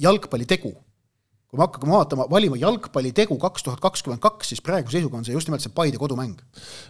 [0.00, 0.72] jalgpallitegu.
[1.46, 5.32] kui me hakkame vaatama, valima jalgpallitegu kaks tuhat kakskümmend kaks, siis praeguse seisuga on see
[5.32, 6.34] just nimelt see Paide kodumäng.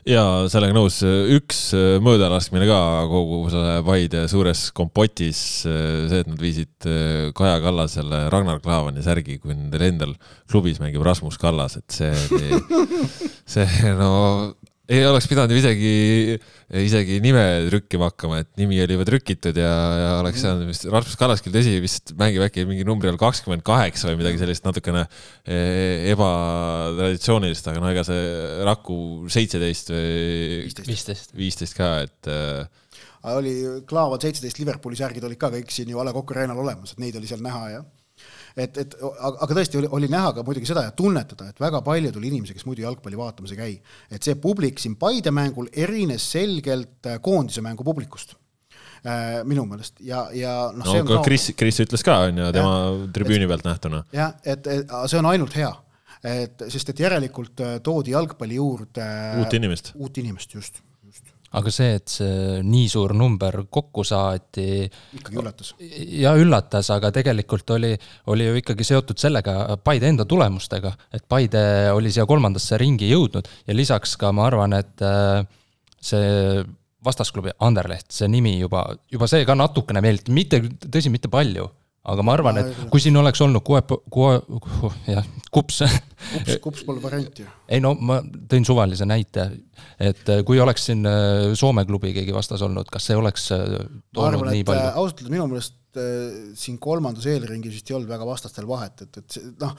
[0.08, 1.02] ja sellega nõus,
[1.36, 2.80] üks äh, möödalaskmine ka
[3.12, 6.90] kogu selle Paide suures kompotis, äh, see, et nad viisid
[7.36, 10.16] Kaja Kallasele Ragnar Klavani särgi, kui nendel endal
[10.50, 12.64] klubis mängib Rasmus Kallas, et see oli,
[13.56, 14.14] see no
[14.86, 15.92] ei oleks pidanud ju isegi,
[16.78, 21.18] isegi nime trükkima hakkama, et nimi oli juba trükitud ja, ja oleks saanud vist, Rasmus
[21.18, 25.02] Kallaskil tõsi, vist mängib äkki mingi numbri all kakskümmend kaheksa või midagi sellist natukene
[25.42, 25.58] e,
[26.12, 28.22] ebatraditsioonilist, aga no ega see
[28.66, 29.00] Raku
[29.32, 30.70] seitseteist või
[31.42, 32.32] viisteist, ka, et
[33.34, 33.58] oli
[33.90, 37.02] Klaavad seitseteist Liverpooli särgid olid ka kõik siin ju A Le Coq Arena'l olemas, et
[37.02, 37.86] neid oli seal näha ja
[38.56, 42.12] et, et aga tõesti oli, oli näha ka muidugi seda ja tunnetada, et väga palju
[42.14, 43.76] tuli inimesi, kes muidu jalgpalli vaatamas ei käi.
[44.10, 48.36] et see publik siin Paide mängul erines selgelt äh, koondise mängu publikust
[49.04, 50.86] äh, minu meelest ja, ja noh.
[50.88, 54.04] no aga Kris, Kris ütles ka, on ju, tema ja, tribüüni pealt nähtuna.
[54.16, 55.72] jah, et, et see on ainult hea,
[56.26, 59.08] et sest et järelikult äh, toodi jalgpalli juurde
[59.42, 60.80] uut inimest, uut inimest just
[61.56, 64.86] aga see, et see nii suur number kokku saati.
[65.18, 65.72] ikkagi üllatas.
[66.20, 67.92] ja üllatas, aga tegelikult oli,
[68.32, 71.62] oli ju ikkagi seotud sellega Paide enda tulemustega, et Paide
[71.94, 75.46] oli siia kolmandasse ringi jõudnud ja lisaks ka ma arvan, et äh,
[76.02, 76.60] see
[77.06, 81.68] vastasklubi Anderleht, see nimi juba, juba see ka natukene meelditab, mitte, tõsi, mitte palju
[82.06, 83.80] aga ma arvan, et kui siin oleks olnud koe,
[84.12, 84.36] koe,
[85.10, 85.82] jah, kups.
[85.82, 89.48] kups, kups pole varianti ei no ma tõin suvalise näite,
[89.98, 93.66] et äh, kui oleks siin äh, Soome klubi keegi vastas olnud, kas see oleks äh,
[94.14, 94.92] toonud nii palju?
[94.92, 95.82] ausalt öelda minu meelest
[96.60, 99.72] siin kolmandas eelringis vist ei olnud väga vastastel vahet, et, et noh,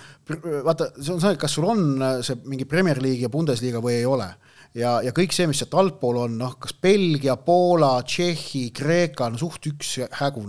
[0.66, 1.84] vaata, see on see, kas sul on
[2.26, 4.32] see mingi Premier League ja Bundesliga või ei ole
[4.76, 9.40] ja, ja kõik see, mis sealt altpool on, noh, kas Belgia, Poola, Tšehhi, Kreeka, no
[9.40, 10.44] suht üks hägu,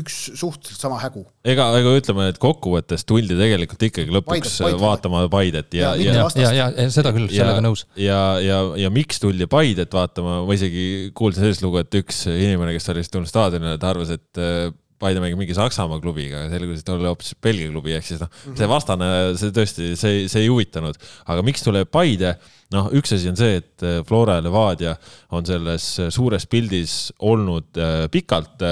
[0.00, 1.24] üks suhteliselt sama hägu.
[1.44, 6.18] ega, ega ütleme, et kokkuvõttes tuldi tegelikult ikkagi lõpuks Paidet, Paidet, vaatama Paidet ja, ja,
[6.20, 7.86] ja, ja, ja, ja seda küll, sellega nõus.
[8.00, 12.74] ja, ja, ja miks tuldi Paidet vaatama, ma isegi kuulsin sellist lugu, et üks inimene,
[12.76, 16.90] kes oli tulnud staadionile, ta arvas, et äh, Paide mängib mingi Saksamaa klubiga, selgus, et
[16.92, 19.10] oli hoopis Belgia klubi, ehk siis noh -hmm., see vastane,
[19.40, 20.98] see tõesti, see, see ei huvitanud.
[21.26, 22.36] aga miks tuleb Paide?
[22.74, 24.96] noh, üks asi on see, et äh, Flora ja Levadia
[25.34, 28.62] on selles äh, suures pildis olnud äh, pikalt,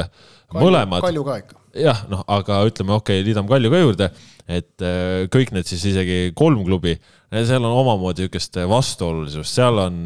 [0.55, 1.03] mõlemad.
[1.03, 1.58] Kalju ka ikka.
[1.77, 4.11] Jah, noh, aga ütleme, okei okay,, liidame Kalju ka juurde,
[4.49, 4.89] et
[5.33, 6.97] kõik need siis isegi kolm klubi
[7.29, 9.97] seal on omamoodi niisugust vastuolulisust, seal on,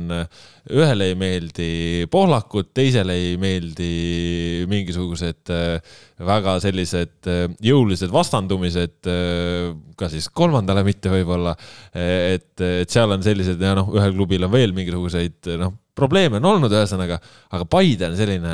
[0.75, 1.68] ühele ei meeldi
[2.11, 3.90] pohlakud, teisele ei meeldi
[4.70, 5.94] mingisugused äh,
[6.27, 11.55] väga sellised äh, jõulised vastandumised, äh, ka siis kolmandale mitte võib-olla.
[11.94, 16.46] et, et seal on sellised ja noh, ühel klubil on veel mingisuguseid noh, probleeme on
[16.55, 17.18] olnud, ühesõnaga,
[17.52, 18.52] aga Paide on selline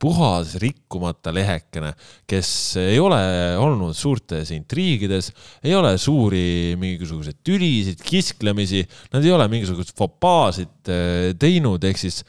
[0.00, 1.92] puhas rikkumata lehekene,
[2.30, 2.50] kes
[2.82, 3.18] ei ole
[3.58, 5.32] olnud suurtes intriigides,
[5.66, 12.22] ei ole suuri mingisuguseid tülisid, kisklemisi, nad ei ole mingisuguseid fopaasid äh, teinud, ehk siis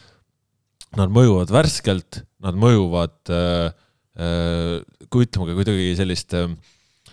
[0.97, 3.85] nad mõjuvad värskelt, nad mõjuvad äh,
[4.17, 6.49] äh, kui ütleme ka kuidagi sellist äh,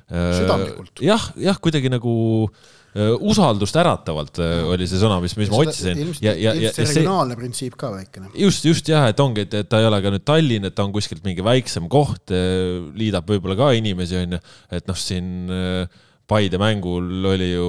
[0.09, 1.05] südamlikult.
[1.05, 2.17] jah, jah, kuidagi nagu
[2.49, 2.78] äh, Äh,
[3.21, 6.01] usaldust äratavalt äh, oli see sõna, mis, mis ma otsisin.
[6.25, 8.33] ja, ja, ja see regionaalne see, printsiip ka väikene.
[8.39, 10.87] just, just jah, et ongi, et, et ta ei ole ka nüüd Tallinn, et ta
[10.87, 14.45] on kuskilt mingi väiksem koht, äh, liidab võib-olla ka inimesi, on ju,
[14.81, 15.89] et noh, siin
[16.29, 17.69] Paide mängul oli ju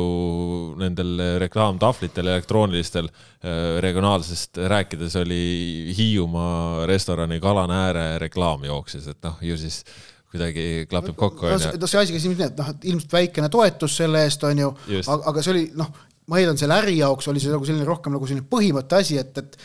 [0.81, 3.05] nendel reklaamtahvlitel elektroonilistel
[3.79, 9.79] regionaalsest rääkides oli Hiiumaa restorani Kalanääre reklaam jooksis, et noh, ju siis
[10.29, 11.73] kuidagi klapib kokku, on ju.
[11.81, 14.61] no see asi käis ilmselt nii, et noh, et ilmselt väikene toetus selle eest, on
[14.61, 14.69] ju,
[15.01, 15.89] aga, see oli noh,
[16.29, 19.41] ma eeldan, selle äri jaoks oli see nagu selline rohkem nagu selline põhimõtte asi, et,
[19.41, 19.57] et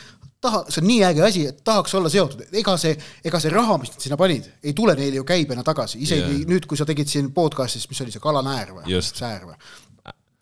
[0.45, 3.77] taha, see on nii äge asi, et tahaks olla seotud, ega see, ega see raha,
[3.81, 6.45] mis nad sinna panid, ei tule neile ju käibena tagasi, isegi yeah.
[6.49, 9.57] nüüd, kui sa tegid siin podcast'is, mis oli see kalanäär või, säär või?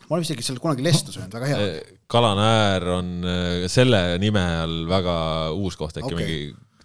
[0.04, 1.68] ma olen isegi seal kunagi lesta söönud, väga hea.
[2.12, 5.16] Kalanäär on eh, selle nime all väga
[5.56, 6.20] uus koht, äkki okay.
[6.20, 6.40] mingi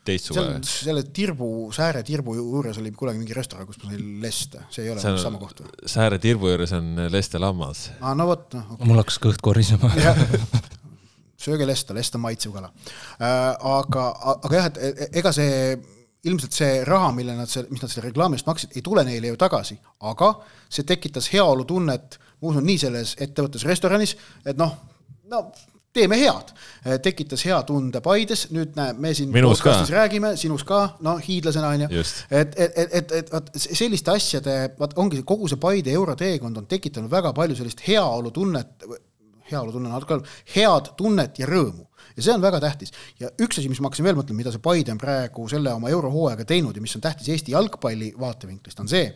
[0.08, 0.62] teistsugune.
[0.66, 4.94] selle tirbu, Sääre tirbu juures oli kunagi mingi restoran, kus ma sõin leste, see ei
[4.94, 5.70] ole see on, sama koht või?
[5.90, 7.88] Sääre tirbu juures on leste lammas.
[8.00, 8.88] aa, no vot, noh okay..
[8.88, 9.92] mul hakkas kõht korisema
[11.38, 13.54] sööge lesta, lest on maitsev kala äh,.
[13.76, 15.54] aga, aga jah, et e, ega see
[16.28, 19.30] ilmselt see raha, mille nad seal, mis nad selle reklaami eest maksid, ei tule neile
[19.30, 19.78] ju tagasi,
[20.10, 20.32] aga
[20.66, 24.74] see tekitas heaolutunnet, ma usun, nii selles ettevõttes, restoranis, et noh,
[25.30, 25.44] no
[25.98, 26.52] teeme head,
[26.86, 29.98] äh, tekitas hea tunde Paides, nüüd näe, me siin Minus podcastis ka.
[30.02, 34.56] räägime, sinus ka, no hiidlasena on ju, et, et, et, et, et vot selliste asjade,
[34.78, 38.88] vaat ongi kogu see Paide euroteekond on tekitanud väga palju sellist heaolutunnet,
[39.50, 40.20] heaolutunne natuke,
[40.54, 41.86] head tunnet ja rõõmu.
[42.18, 42.90] Ja see on väga tähtis.
[43.20, 45.90] ja üks asi, mis ma hakkasin veel mõtlema, mida see Paide on praegu selle oma
[45.92, 49.12] eurohooajaga teinud ja mis on tähtis Eesti jalgpalli vaatevinklist, on see,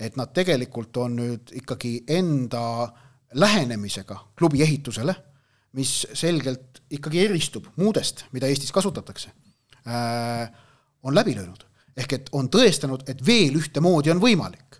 [0.00, 2.62] et nad tegelikult on nüüd ikkagi enda
[3.36, 5.14] lähenemisega klubi ehitusele
[5.78, 9.30] mis selgelt ikkagi eristub muudest, mida Eestis kasutatakse,
[9.86, 10.50] äh,
[11.02, 11.66] on läbi löönud.
[11.96, 14.79] ehk et on tõestanud, et veel ühtemoodi on võimalik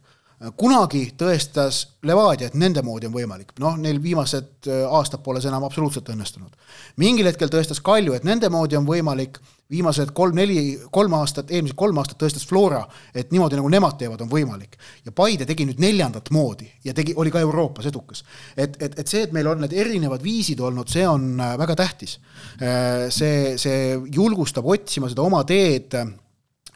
[0.56, 5.50] kunagi tõestas Levadia, et nende moodi on võimalik, noh, neil viimased äh, aastad pole see
[5.52, 6.54] enam absoluutselt õnnestunud.
[6.96, 9.36] mingil hetkel tõestas Kalju, et nende moodi on võimalik,
[9.70, 12.80] viimased kolm-neli, kolm aastat, eelmised kolm aastat tõestas Flora,
[13.14, 14.78] et niimoodi, nagu nemad teevad, on võimalik.
[15.04, 18.24] ja Paide tegi nüüd neljandat moodi ja tegi, oli ka Euroopas edukas.
[18.56, 21.76] et, et, et see, et meil on need erinevad viisid olnud, see on äh, väga
[21.84, 22.16] tähtis.
[22.56, 26.00] Äh, see, see julgustab otsima seda oma teed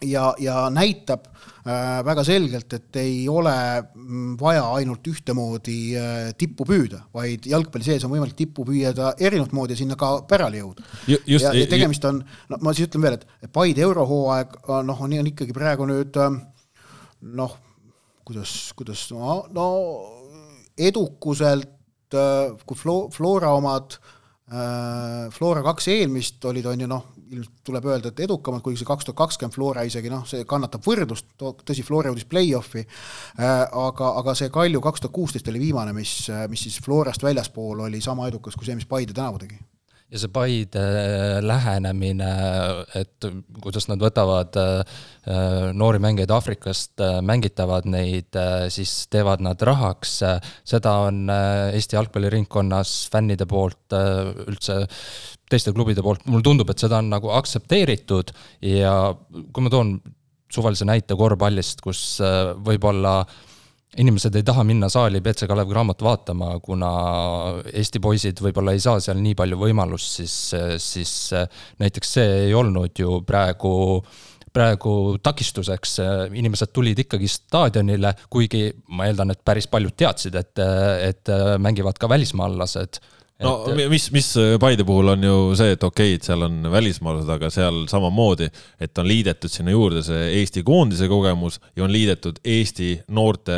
[0.08, 6.66] ja, ja näitab äh, väga selgelt, et ei ole mm, vaja ainult ühtemoodi äh, tippu
[6.68, 10.86] püüda, vaid jalgpalli sees on võimalik tippu püüda erinevat moodi ja sinna ka pärale jõuda.
[11.10, 15.56] ja, ja tegemist on, no ma siis ütlen veel, et Paide eurohooaeg noh, on, ikkagi
[15.56, 16.18] praegu nüüd
[17.34, 17.56] noh,
[18.26, 19.68] kuidas, kuidas no, no
[20.76, 21.70] edukuselt,
[22.14, 23.98] äh, kui Flo-, Flora omad,
[25.34, 29.08] Flora kaks eelmist olid, on ju noh, ilmselt tuleb öelda, et edukamad, kuigi see kaks
[29.08, 33.52] tuhat kakskümmend Flora isegi noh, see kannatab võrdlust, tõsi, Flora jõudis play-off'i, äh,
[33.84, 36.16] aga, aga see Kalju kaks tuhat kuusteist oli viimane, mis,
[36.52, 39.60] mis siis Florast väljaspool oli sama edukas kui see, mis Paide tänavu tegi
[40.14, 40.84] ja see Paide
[41.42, 42.30] lähenemine,
[42.94, 43.28] et
[43.60, 44.98] kuidas nad võtavad äh,
[45.74, 48.38] noori mängijaid Aafrikast, äh, mängitavad neid,
[48.70, 50.16] siis teevad nad rahaks,
[50.64, 53.94] seda on Eesti jalgpalliringkonnas fännide poolt
[54.46, 54.84] üldse
[55.50, 58.32] teiste klubide poolt, mulle tundub, et seda on nagu aktsepteeritud
[58.70, 58.94] ja
[59.52, 59.98] kui ma toon
[60.54, 63.22] suvalise näite korvpallist, kus äh, võib-olla
[64.00, 66.90] inimesed ei taha minna saali BC Kalev Cramot vaatama, kuna
[67.72, 70.36] Eesti poisid võib-olla ei saa seal nii palju võimalust, siis,
[70.82, 71.48] siis äh,
[71.82, 73.74] näiteks see ei olnud ju praegu
[74.54, 75.96] praegu takistuseks,
[76.38, 80.62] inimesed tulid ikkagi staadionile, kuigi ma eeldan, et päris paljud teadsid, et,
[81.08, 83.00] et mängivad ka välismaalased
[83.42, 83.80] no et...
[83.90, 84.28] mis, mis
[84.62, 88.46] Paide puhul on ju see, et okei okay,, et seal on välismaalased, aga seal samamoodi,
[88.82, 93.56] et on liidetud sinna juurde see Eesti koondise kogemus ja on liidetud Eesti noorte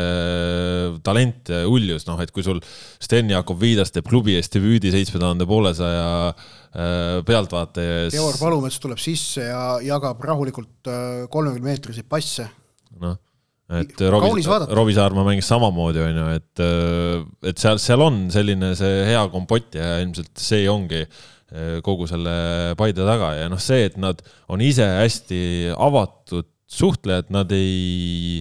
[1.05, 2.61] talent ja uljus, noh, et kui sul
[3.03, 8.17] Sten Jakob Viidas teeb klubi eest debüüdi seitsme tuhande poolesaja äh, pealtvaataja ees.
[8.17, 12.49] Georg Palumets tuleb sisse ja jagab rahulikult äh, kolmekümne meetriseid passe.
[12.97, 13.19] noh
[13.67, 18.71] et Rovi, Rovi Saarma mängis samamoodi, on ju, et, äh, et seal, seal on selline
[18.79, 23.33] see hea kompott ja ilmselt see ongi äh, kogu selle Paide taga.
[23.35, 25.41] Ja noh, see, et nad on ise hästi
[25.75, 28.39] avatud suhtlejad, nad ei,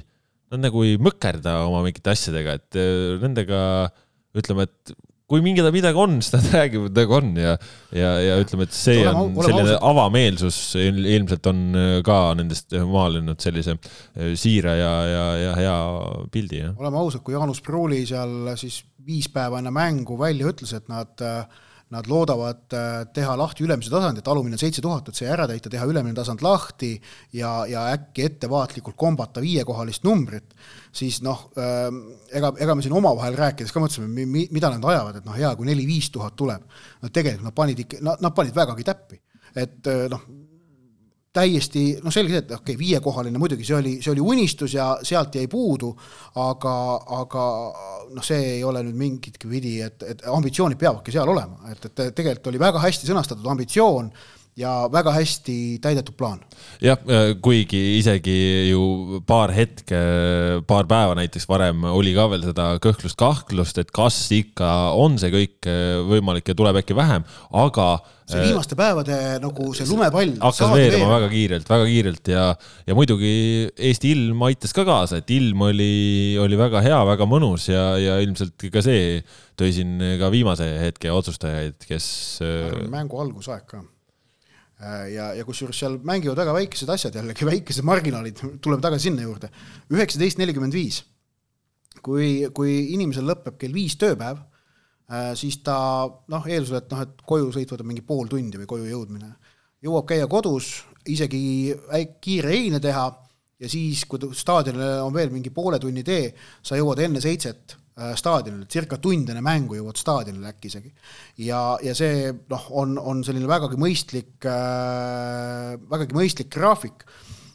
[0.53, 3.61] nad nagu ei mõkerda oma mingite asjadega, et äh, nendega
[4.37, 4.95] ütleme, et
[5.27, 7.57] kui mingi midagi on, siis nad räägivad nagu on ja,
[7.91, 9.87] ja, ja ütleme, et see olema, on selline ausalt.
[9.91, 11.63] avameelsus ilmselt on
[12.07, 13.75] ka nendest maalinud sellise
[14.39, 15.79] siire ja, ja, ja hea
[16.31, 16.63] pildi.
[16.77, 21.23] oleme ausad, kui Jaanus Pruuli seal siis viis päeva enne mängu välja ütles, et nad
[21.23, 21.47] äh,
[21.95, 25.45] Nad loodavad äh, teha lahti ülemise tasandi, et alumine on seitse tuhat, et see ära
[25.47, 26.97] täita, teha ülemine tasand lahti
[27.39, 30.57] ja, ja äkki ettevaatlikult kombata viiekohalist numbrit,
[30.91, 32.01] siis noh, ähm,
[32.35, 35.71] ega, ega me siin omavahel rääkides ka mõtlesime, mida nad ajavad, et noh, hea, kui
[35.71, 36.67] neli-viis tuhat tuleb.
[37.05, 39.23] no tegelikult nad panid ikka, nad panid vägagi täppi.
[39.55, 40.27] et äh, noh,
[41.37, 44.89] täiesti noh, selge see, et okei okay,, viiekohaline muidugi see oli, see oli unistus ja
[45.07, 45.93] sealt jäi puudu,
[46.43, 46.77] aga,
[47.21, 47.45] aga
[48.17, 52.17] noh, see ei ole nüüd mingitki pidi, et, et ambitsioonid peavadki seal olema, et, et
[52.17, 54.11] tegelikult oli väga hästi sõnastatud ambitsioon
[54.57, 56.41] ja väga hästi täidetud plaan.
[56.81, 57.01] jah,
[57.45, 58.37] kuigi isegi
[58.71, 59.99] ju paar hetke,
[60.69, 65.69] paar päeva näiteks varem oli ka veel seda kõhklust-kahtlust, et kas ikka on see kõik
[66.09, 67.89] võimalik ja tuleb äkki vähem, aga
[68.27, 70.33] see äh, viimaste päevade nagu see lumepall.
[70.41, 72.47] hakkas veerema väga kiirelt, väga kiirelt ja,
[72.89, 73.35] ja muidugi
[73.77, 78.17] Eesti ilm aitas ka kaasa, et ilm oli, oli väga hea, väga mõnus ja, ja
[78.25, 79.21] ilmselt ka see
[79.57, 82.09] tõi siin ka viimase hetke otsustajaid, kes.
[82.89, 83.96] mängu algusaeg ka Äh,
[85.13, 89.51] ja, ja kusjuures seal mängivad väga väikesed asjad jällegi, väikesed marginaalid, tuleme tagasi sinna juurde.
[89.93, 91.03] üheksateist nelikümmend viis.
[92.07, 94.39] kui, kui inimesel lõpeb kell viis tööpäev,
[95.11, 98.69] äh, siis ta noh, eeldusel, et noh, et koju sõit võtab mingi pool tundi või
[98.71, 99.33] koju jõudmine,
[99.83, 101.73] jõuab käia kodus, isegi
[102.21, 103.09] kiire eine teha
[103.59, 106.31] ja siis, kui staadionile on veel mingi poole tunni tee,
[106.63, 110.91] sa jõuad enne seitset Äh, staadionile, circa tund enne mängu jõuad staadionile äkki isegi.
[111.47, 117.07] ja, ja see noh, on, on selline vägagi mõistlik äh,, vägagi mõistlik graafik,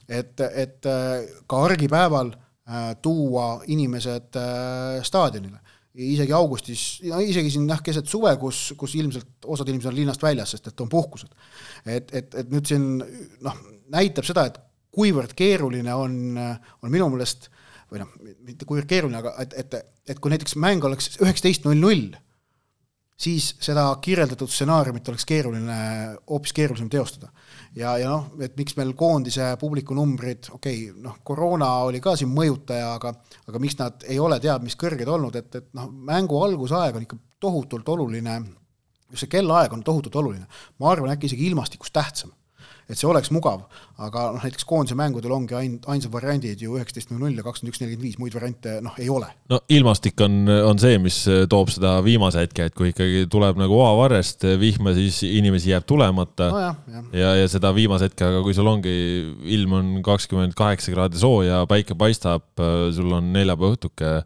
[0.09, 5.59] et, et äh, ka argipäeval äh, tuua inimesed äh, staadionile
[5.91, 10.53] isegi augustis, isegi siin jah, keset suve, kus, kus ilmselt osad inimesed on linnast väljas,
[10.55, 11.33] sest et on puhkused.
[11.85, 12.85] et, et, et nüüd siin
[13.43, 13.57] noh,
[13.91, 14.59] näitab seda, et
[14.95, 17.49] kuivõrd keeruline on, on minu meelest
[17.91, 18.11] või noh,
[18.47, 19.79] mitte kuivõrd keeruline, aga et, et,
[20.13, 22.05] et kui näiteks mäng oleks üheksateist null null,
[23.21, 25.75] siis seda kirjeldatud stsenaariumit oleks keeruline,
[26.29, 27.29] hoopis keerulisem teostada.
[27.75, 32.15] ja, ja noh, et miks meil koondise publiku numbrid, okei okay,, noh, koroona oli ka
[32.19, 33.13] siin mõjutaja, aga
[33.51, 37.07] aga miks nad ei ole teab mis kõrged olnud, et, et noh, mängu algusaeg on
[37.07, 38.39] ikka tohutult oluline,
[39.11, 40.47] just see kellaaeg on tohutult oluline.
[40.79, 42.31] ma arvan, äkki isegi ilmastikust tähtsam
[42.91, 43.63] et see oleks mugav,
[44.01, 47.73] aga noh, näiteks koondise mängudel ongi ainult, ainsad variandid ju üheksateist null null ja kakskümmend
[47.73, 49.29] üks nelikümmend viis, muid variante noh, ei ole.
[49.51, 53.79] no ilmastik on, on see, mis toob seda viimase hetke, et kui ikkagi tuleb nagu
[53.79, 56.61] oavarrest vihma, siis inimesi jääb tulemata no.
[56.61, 56.73] Ja,
[57.15, 58.95] ja, ja, seda viimase hetke, aga kui sul ongi,
[59.57, 62.47] ilm on kakskümmend kaheksa kraadi sooja, päike paistab,
[62.95, 64.17] sul on neljapäeva õhtuke,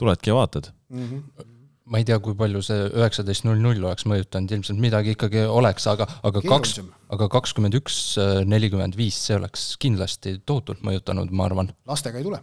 [0.00, 1.06] tuledki ja vaatad mm.
[1.06, 1.50] -hmm
[1.90, 5.88] ma ei tea, kui palju see üheksateist null null oleks mõjutanud, ilmselt midagi ikkagi oleks,
[5.90, 6.76] aga, aga kaks,
[7.10, 7.98] aga kakskümmend üks,
[8.46, 11.72] nelikümmend viis, see oleks kindlasti tohutult mõjutanud, ma arvan.
[11.90, 12.38] lastega ei tule.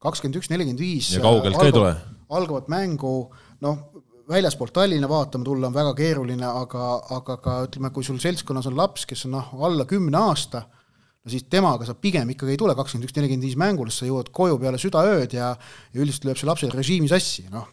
[0.00, 1.12] kakskümmend üks, nelikümmend viis.
[1.12, 1.94] ja kaugelt ka ei tule.
[2.32, 3.14] algavat mängu,
[3.66, 3.82] noh,
[4.30, 6.86] väljaspoolt Tallinna vaatama tulla on väga keeruline, aga,
[7.18, 10.62] aga ka ütleme, kui sul seltskonnas on laps, kes on noh, alla kümne aasta,
[11.20, 14.32] no siis temaga sa pigem ikkagi ei tule kakskümmend üks, nelikümmend viis mängule, sa jõuad
[14.32, 17.68] koju peale südaööd ja ja üldiselt lööb see lapsel režiimi sassi, noh,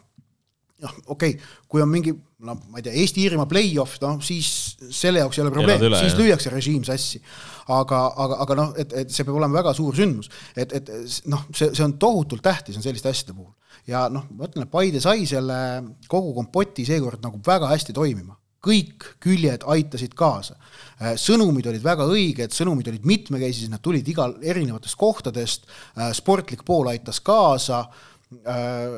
[0.84, 2.14] noh, okei okay,, kui on mingi
[2.46, 4.48] no ma ei tea, Eesti-Iirimaa play-off, noh siis
[4.94, 6.18] selle jaoks ei ole probleem, siis jah.
[6.20, 7.20] lüüakse režiim sassi.
[7.74, 10.90] aga, aga, aga noh, et, et see peab olema väga suur sündmus, et, et
[11.30, 13.52] noh, see, see on tohutult tähtis on selliste asjade puhul.
[13.90, 15.58] ja noh, ma ütlen, et Paide sai selle
[16.10, 18.38] kogu kompoti seekord nagu väga hästi toimima
[18.68, 20.56] kõik küljed aitasid kaasa.
[21.22, 25.68] sõnumid olid väga õiged, sõnumid olid mitmekesised, nad tulid igal erinevatest kohtadest,
[26.18, 28.17] sportlik pool aitas kaasa Äh,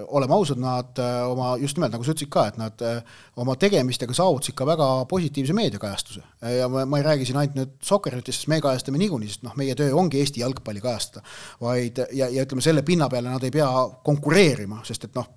[0.09, 2.99] oleme ausad, nad äh, oma, just nimelt nagu sa ütlesid ka, et nad äh,
[3.39, 6.23] oma tegemistega saavutasid ka väga positiivse meediakajastuse.
[6.57, 9.55] ja ma, ma ei räägi siin ainult nüüd Sokkernetist, sest me kajastame niikuinii, sest noh,
[9.61, 11.23] meie töö ongi Eesti jalgpalli kajastada.
[11.63, 13.71] vaid, ja, ja ütleme, selle pinna peale nad ei pea
[14.07, 15.31] konkureerima, sest et noh,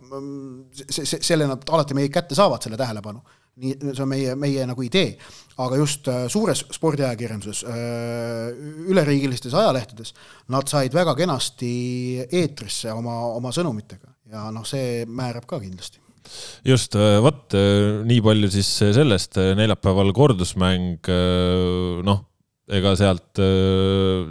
[0.82, 3.21] see, see, selle nad alati meie kätte saavad, selle tähelepanu
[3.61, 5.13] nii, see on meie, meie nagu idee.
[5.61, 10.15] aga just äh, suures spordiajakirjanduses, äh, üleriigilistes ajalehtedes,
[10.49, 11.73] nad said väga kenasti
[12.25, 16.01] eetrisse oma, oma sõnumitega ja noh, see määrab ka kindlasti
[16.65, 17.53] just, äh, vot
[18.09, 21.11] nii palju siis sellest, neljapäeval kordusmäng,
[22.07, 22.23] noh,
[22.73, 23.41] ega sealt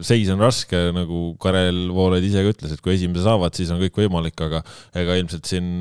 [0.02, 3.78] seis on raske, nagu Karel Voolaid ise ka ütles, et kui esimese saavad, siis on
[3.84, 4.64] kõik võimalik, aga
[4.98, 5.76] ega ilmselt siin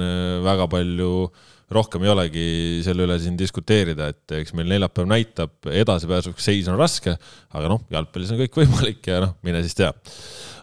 [0.45, 2.45] väga palju äh, rohkem ei olegi
[2.85, 7.15] selle üle siin diskuteerida, et eks meil neljapäev näitab, edasipääsuks seis on raske,
[7.55, 9.91] aga noh, jalgpallis on kõik võimalik ja noh, mine siis tea.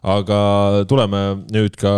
[0.09, 0.39] aga
[0.89, 1.93] tuleme nüüd ka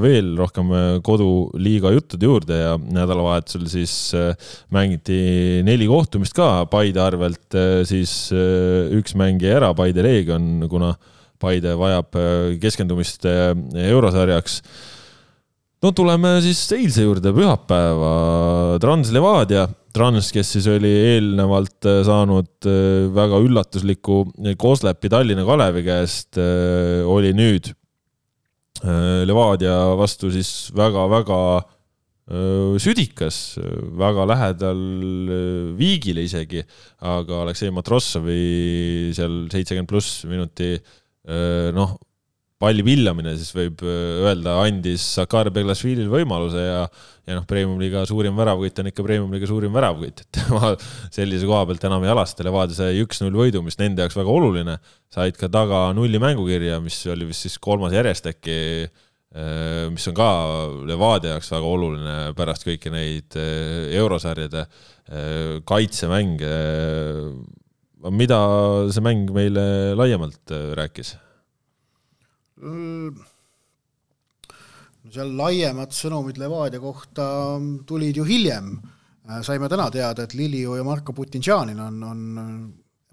[0.00, 0.70] veel rohkem
[1.04, 4.32] koduliiga juttude juurde ja nädalavahetusel siis äh,
[4.72, 10.68] mängiti neli kohtumist ka Paide arvelt, äh, siis äh, üks mäng jäi ära, Paide Leegion,
[10.70, 10.94] kuna
[11.42, 12.14] Paide vajab
[12.62, 14.62] keskendumist eurosarjaks
[15.84, 18.12] no tuleme siis eilse juurde, pühapäeva,
[18.82, 19.66] Trans Levadia,
[19.96, 24.24] Trans, kes siis oli eelnevalt äh, saanud äh, väga üllatusliku
[24.60, 27.72] Koslepi Tallinna Kalevi käest, äh, oli nüüd
[28.76, 31.38] Levadia vastu siis väga-väga
[32.76, 33.38] südikas,
[33.96, 34.82] väga lähedal
[35.78, 36.60] viigile isegi,
[37.00, 40.74] aga Aleksei Matrossovi seal seitsekümmend pluss minuti
[41.72, 41.96] noh,
[42.62, 46.80] palli pillamine, siis võib äh, öelda, andis Sakar Beglasvilil võimaluse ja
[47.26, 50.70] ja noh, Premium-liiga suurim väravavõit on ikka Premium-liiga suurim väravavõit, et tema
[51.12, 54.76] sellise koha pealt enam ei alasta, Levadia sai üks-null võidu, mis nende jaoks väga oluline,
[55.12, 60.16] said ka taga nulli mängukirja, mis oli vist siis kolmas järjest äkki, äh, mis on
[60.16, 60.30] ka
[60.88, 64.66] Levadia jaoks väga oluline pärast kõiki neid äh, eurosarjade
[65.66, 66.54] kaitsemänge.
[68.10, 68.38] mida
[68.90, 71.12] see mäng meile laiemalt rääkis?
[75.12, 77.28] Seal laiemad sõnumid Levadia kohta
[77.86, 78.74] tulid ju hiljem.
[79.28, 82.26] Äh, saime täna teada, et Liliu ja Marko Putinšanin on, on,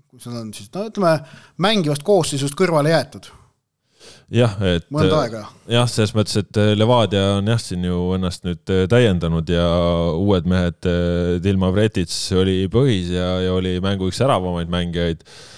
[0.08, 1.16] kus nad on siis, no ütleme,
[1.64, 3.32] mängivast koosseisust kõrvale jäetud
[4.34, 5.46] jah, et aega.
[5.72, 9.66] jah, selles mõttes, et Levadia on jah, siin ju ennast nüüd täiendanud ja
[10.18, 10.90] uued mehed,
[11.44, 15.53] Dilma Vretits oli põhis ja, ja oli mängu üks säravamaid mängijaid Äh,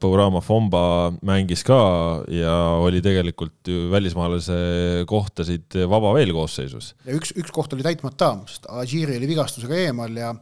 [0.00, 1.80] Paurama Fomba mängis ka
[2.32, 6.94] ja oli tegelikult ju välismaalase kohtasid vaba veel koosseisus.
[7.04, 10.32] ja üks, üks koht oli täitmata, sest Agiri oli vigastusega eemal ja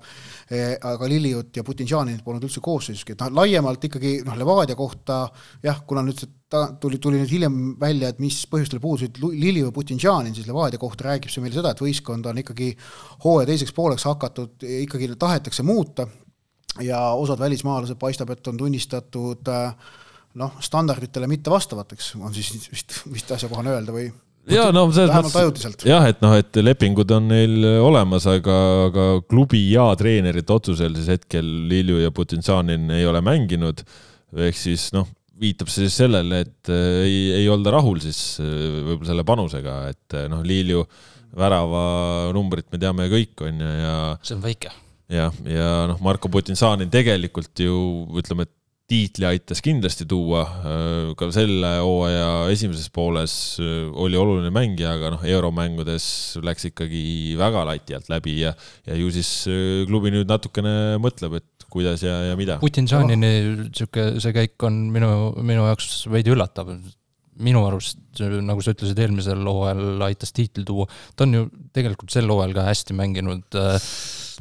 [0.47, 5.24] e, aga Liliut ja Putinšaninit polnud üldse koosseisuski, et noh, laiemalt ikkagi noh, Levadia kohta
[5.64, 9.68] jah, kuna nüüd see ta tuli, tuli nüüd hiljem välja, et mis põhjustel puudusid Liliu
[9.68, 12.70] ja Putinšanin, siis Levadia kohta räägib see meile seda, et võistkond on ikkagi
[13.24, 14.57] hooaja teiseks pooleks hakatud,
[14.87, 16.09] ikkagi tahetakse muuta,
[16.85, 19.91] ja osad välismaalased paistab, et on tunnistatud äh,
[20.39, 24.09] noh, standarditele mittevastavateks, on siis vist, vist asjakohane öelda või?
[24.49, 28.57] ja no selles mõttes jah, et noh, et lepingud on neil olemas, aga,
[28.87, 33.85] aga klubi ja treenerite otsusel siis hetkel Lilju ja Putinsanin ei ole mänginud.
[34.49, 35.09] ehk siis noh,
[35.41, 38.49] viitab see siis sellele, et äh, ei, ei olda rahul siis äh,
[38.89, 40.85] võib-olla selle panusega, et noh, Lilju
[41.39, 43.97] väravanumbrit me teame kõik, on ju, ja.
[44.25, 44.73] see on väike
[45.12, 47.78] jah, ja noh, Marko Putinsanin tegelikult ju
[48.18, 48.54] ütleme, et
[48.88, 55.12] tiitli aitas kindlasti tuua, äh, ka selle hooaja esimeses pooles äh, oli oluline mängija, aga
[55.12, 56.06] noh, euromängudes
[56.44, 57.02] läks ikkagi
[57.40, 58.54] väga lati alt läbi ja,
[58.88, 62.56] ja ju siis äh, klubi nüüd natukene mõtleb, et kuidas ja, ja mida.
[62.62, 63.32] Putinsanini
[63.76, 66.72] sihuke, see käik on minu, minu jaoks veidi üllatav.
[67.38, 71.44] minu arust, nagu sa ütlesid, eelmisel hooajal aitas tiitli tuua, ta on ju
[71.76, 73.92] tegelikult sel hooajal ka hästi mänginud äh,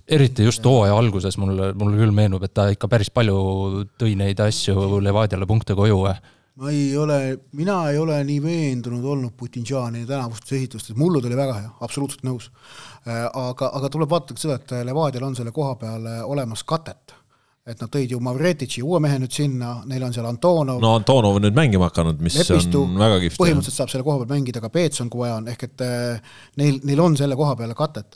[0.08, 3.38] eriti just hooaja alguses mulle, mulle küll meenub, et ta ikka päris palju
[4.00, 6.00] tõi neid asju Levadiale punkte koju.
[6.58, 11.60] ma ei ole, mina ei ole nii veendunud olnud Putinšani tänavustes esitustes, mullu tuli väga
[11.60, 12.50] hea, absoluutselt nõus.
[13.06, 17.14] Äh, aga, aga tuleb vaadata ka seda, et Levadial on selle koha peal olemas katet
[17.68, 20.80] et nad tõid ju Mavretitši uue mehe nüüd sinna, neil on seal Antonov.
[20.84, 23.40] no Antonov on nüüd mängima hakanud, mis Lepistu, on väga kihvt.
[23.42, 26.80] põhimõtteliselt saab selle koha peal mängida ka Peetson, kui vaja on, ehk et äh, neil,
[26.88, 28.16] neil on selle koha peale katet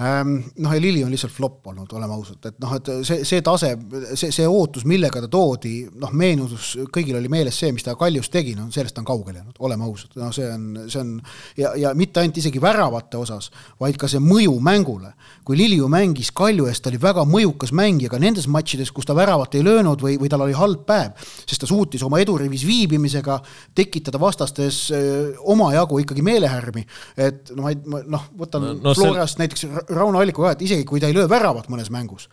[0.00, 3.74] noh, ja Lili on lihtsalt flop olnud, oleme ausad, et noh, et see, see tase,
[4.14, 8.30] see, see ootus, millega ta toodi, noh, meenutus, kõigil oli meeles see, mis ta Kaljus
[8.32, 11.10] tegi, no sellest on kaugele jäänud, oleme ausad, no see on, see on
[11.60, 15.12] ja, ja mitte ainult isegi väravate osas, vaid ka see mõju mängule.
[15.44, 19.16] kui Liliu mängis Kalju eest, ta oli väga mõjukas mängija ka nendes matšides, kus ta
[19.18, 21.12] väravat ei löönud või, või tal oli halb päev,
[21.44, 23.40] sest ta suutis oma edurivis viibimisega
[23.76, 24.86] tekitada vastastes
[25.40, 26.86] omajagu ikkagi meelehärmi,
[27.20, 29.44] et noh, ma ei, noh, võtan no, no, Florast see...
[29.44, 32.28] näiteks Rauno Alliku ka, et isegi kui ta ei löö väravat mõnes mängus,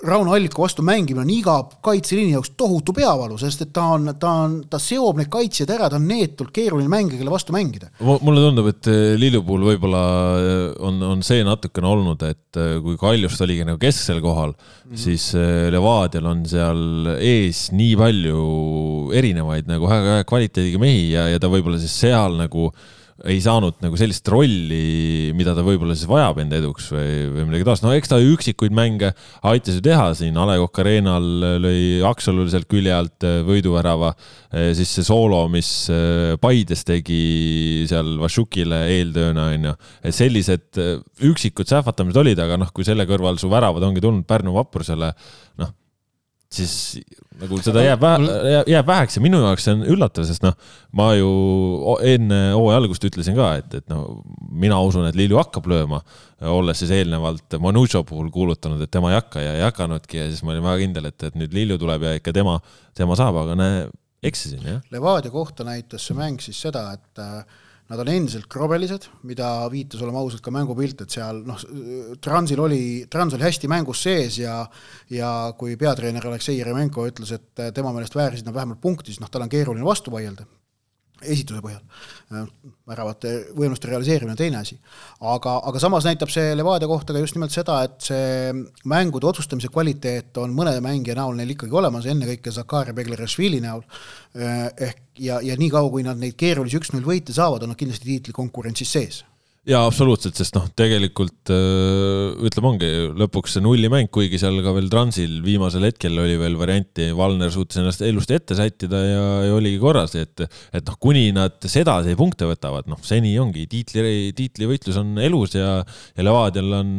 [0.00, 1.54] Rauno Alliku vastu mängimine on iga
[1.84, 5.90] kaitseliini jaoks tohutu peavalu, sest et ta on, ta on, ta seob need kaitsjad ära,
[5.92, 7.90] ta on neetult keeruline mängija, kelle vastu mängida.
[8.00, 10.04] mulle tundub, et eh, Lillu puhul võib-olla
[10.38, 14.94] eh, on, on see natukene olnud, et eh, kui Kaljust oligi nagu kesksel kohal mm,
[14.94, 15.02] -hmm.
[15.04, 15.28] siis
[15.74, 18.40] Levadial on seal ees nii palju
[19.12, 22.70] erinevaid nagu väga hea kvaliteediga mehi ja, ja ta võib-olla siis seal nagu
[23.30, 27.66] ei saanud nagu sellist rolli, mida ta võib-olla siis vajab enda eduks või, või midagi
[27.66, 27.84] taolist.
[27.86, 29.12] no eks ta üksikuid mänge
[29.48, 31.28] aitas ju teha siin, A Le Coq Arena'l
[31.62, 34.12] lõi Aksalule sealt külje alt äh, võiduvärava,
[34.50, 37.20] äh, siis see soolo, mis äh, Paides tegi
[37.90, 39.76] seal Vašukile eeltööna, onju.
[40.02, 40.82] et sellised
[41.22, 45.12] üksikud sähvatamised olid, aga noh, kui selle kõrval su väravad ongi tulnud Pärnu vaprusele,
[45.62, 45.76] noh
[46.56, 46.74] siis
[47.42, 50.54] nagu seda jääb vähe, jääb väheks ja minu jaoks see on üllatav, sest noh,
[50.98, 51.30] ma ju
[52.06, 56.02] enne hooaja algust ütlesin ka, et, et no mina usun, et Lilju hakkab lööma,
[56.52, 60.44] olles siis eelnevalt Manucho puhul kuulutanud, et tema ei hakka ja ei hakanudki ja siis
[60.44, 62.58] ma olin väga kindel, et, et nüüd Lilju tuleb ja ikka tema,
[62.98, 63.82] tema saab, aga näe,
[64.22, 64.80] eksisin jah.
[64.94, 67.61] Levadia kohta näitas see mäng siis seda, et äh,
[67.92, 71.60] Nad on endiselt krobelised, mida viitas, oleme ausad, ka mängupilt, et seal noh,
[72.24, 72.80] Transil oli,
[73.12, 74.62] Trans oli hästi mängus sees ja
[75.12, 75.28] ja
[75.58, 79.44] kui peatreener Aleksei Jeremenko ütles, et tema meelest väärisid nad vähemalt punkti, siis noh, tal
[79.44, 80.48] on keeruline vastu vaielda
[81.22, 81.80] esituse põhjal.
[82.88, 84.78] väravate võimaluste realiseerimine on teine asi.
[85.20, 88.52] aga, aga samas näitab see Levadia kohta ka just nimelt seda, et see
[88.88, 93.84] mängude otsustamise kvaliteet on mõne mängija näol neil ikkagi olemas, ennekõike Zakaria Beglerashvili näol,
[94.34, 98.96] ehk ja, ja niikaua, kui nad neid keerulisi üks-null võite saavad, on nad kindlasti tiitlikonkurentsis
[98.96, 99.22] sees
[99.68, 102.88] jaa, absoluutselt, sest noh, tegelikult ütleme, ongi
[103.20, 107.78] lõpuks see nullimäng, kuigi seal ka veel Transil viimasel hetkel oli veel varianti, Valner suutis
[107.82, 112.48] ennast ilusti ette sättida ja, ja oligi korras, et et noh, kuni nad sedasi punkte
[112.50, 115.78] võtavad, noh, seni ongi tiitli, tiitlivõitlus on elus ja,
[116.16, 116.90] ja Levadial on,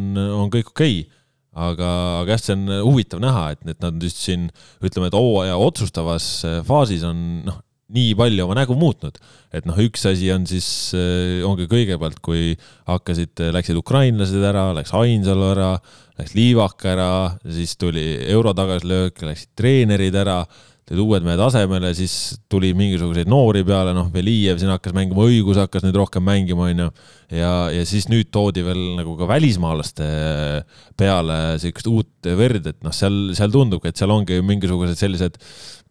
[0.44, 1.04] on kõik okei.
[1.04, 1.22] Okay
[1.54, 1.90] aga,
[2.24, 4.48] aga jah, see on huvitav näha, et, et nad just siin
[4.84, 6.26] ütleme, et hooaja otsustavas
[6.66, 7.60] faasis on noh,
[7.94, 9.18] nii palju oma nägu muutnud.
[9.54, 10.68] et noh, üks asi on siis,
[10.98, 12.56] äh, ongi kõigepealt, kui
[12.90, 15.72] hakkasid, äh, läksid ukrainlased ära, läks Ainsalu ära,
[16.18, 20.44] läks Liivak ära, siis tuli euro tagasilöök, läksid treenerid ära
[20.84, 22.14] tulid uued mehed asemele, siis
[22.52, 26.90] tuli mingisuguseid noori peale, noh, Velijev siin hakkas mängima, õigus hakkas nüüd rohkem mängima, onju.
[27.32, 30.10] ja, ja siis nüüd toodi veel nagu ka välismaalaste
[31.00, 35.40] peale siukest uut verd, et noh, seal, seal tundubki, et seal ongi mingisugused sellised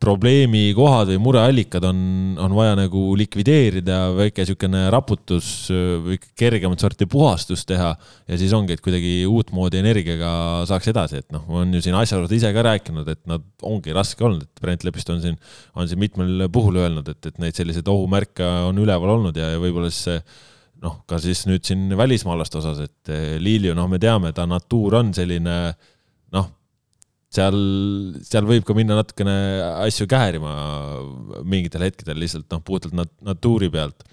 [0.03, 1.99] probleemikohad või mureallikad on,
[2.43, 8.75] on vaja nagu likvideerida, väike niisugune raputus või kergemat sorti puhastus teha ja siis ongi,
[8.75, 10.33] et kuidagi uutmoodi energiaga
[10.69, 14.27] saaks edasi, et noh, on ju siin asjaolud ise ka rääkinud, et nad ongi raske
[14.27, 15.39] olnud, et Brent Lepist on siin,
[15.79, 19.63] on siin mitmel puhul öelnud, et, et neid selliseid ohumärke on üleval olnud ja, ja
[19.63, 20.25] võib-olla siis see
[20.83, 25.15] noh, ka siis nüüd siin välismaalaste osas, et Lilju, noh, me teame, ta natuur on
[25.15, 25.91] selline noh
[27.33, 27.59] seal,
[28.27, 29.35] seal võib ka minna natukene
[29.87, 30.53] asju käärima
[31.49, 34.05] mingitel hetkedel lihtsalt noh, puhtalt nat-, natuuri pealt.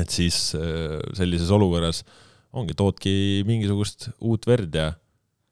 [0.00, 2.02] et siis äh, sellises olukorras
[2.54, 4.92] ongi, toodki mingisugust uut verd ja,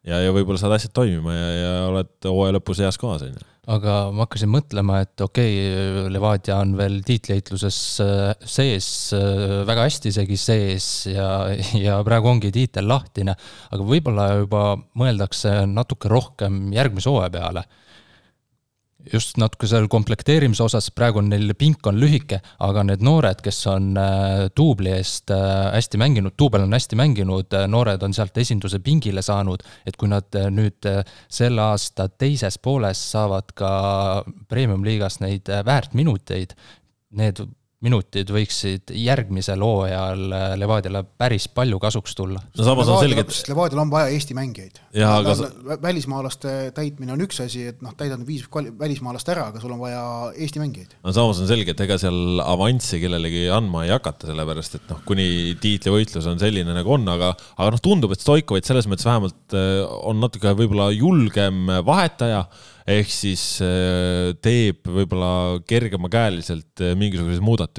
[0.06, 3.51] ja, ja võib-olla saad asjad toimima ja, ja oled hooaja lõpus heas kohas, on ju
[3.70, 9.84] aga ma hakkasin mõtlema, et okei okay,, Levadia on veel tiitliheitluses äh, sees, äh, väga
[9.86, 11.28] hästi isegi sees ja,
[11.78, 13.36] ja praegu ongi tiitel lahtine,
[13.70, 14.64] aga võib-olla juba
[14.98, 17.64] mõeldakse natuke rohkem järgmise hooaja peale
[19.10, 23.60] just natuke seal komplekteerimise osas, praegu on neil pink on lühike, aga need noored, kes
[23.72, 28.38] on äh, duubli eest äh, hästi mänginud, duubel on hästi mänginud, äh, noored on sealt
[28.42, 30.86] esinduse pingile saanud, et kui nad nüüd
[31.32, 33.72] selle aasta teises pooles saavad ka
[34.50, 36.54] premium-liigas neid väärtminuteid,
[37.18, 37.42] need
[37.82, 40.24] minutid võiksid järgmisel hooajal
[40.58, 42.40] Levadiale päris palju kasuks tulla.
[42.56, 44.80] no samas on selge, et Levadial on vaja Eesti mängijaid.
[45.06, 45.34] Aga...
[45.82, 48.46] välismaalaste täitmine on üks asi, et noh, täidad viis
[48.78, 50.02] välismaalast ära, aga sul on vaja
[50.36, 50.96] Eesti mängijaid.
[51.02, 55.02] no samas on selge, et ega seal avanssi kellelegi andma ei hakata, sellepärast et noh,
[55.08, 59.56] kuni tiitlivõitlus on selline nagu on, aga, aga noh, tundub, et Stoikovit selles mõttes vähemalt
[59.58, 62.46] äh, on natuke võib-olla julgem vahetaja
[62.88, 67.71] ehk siis äh, teeb võib-olla kergemakäeliselt äh, mingisuguseid muudatusi.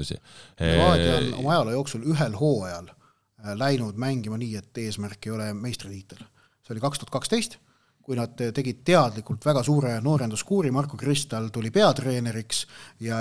[0.60, 5.52] Levadia on oma ajaloo jooksul ühel hooajal äh, läinud mängima nii, et eesmärk ei ole
[5.54, 6.24] meistritiitel.
[6.64, 7.58] see oli kaks tuhat kaksteist,
[8.04, 12.66] kui nad tegid teadlikult väga suure noorenduskuuri, Marko Kristal tuli peatreeneriks
[13.00, 13.20] ja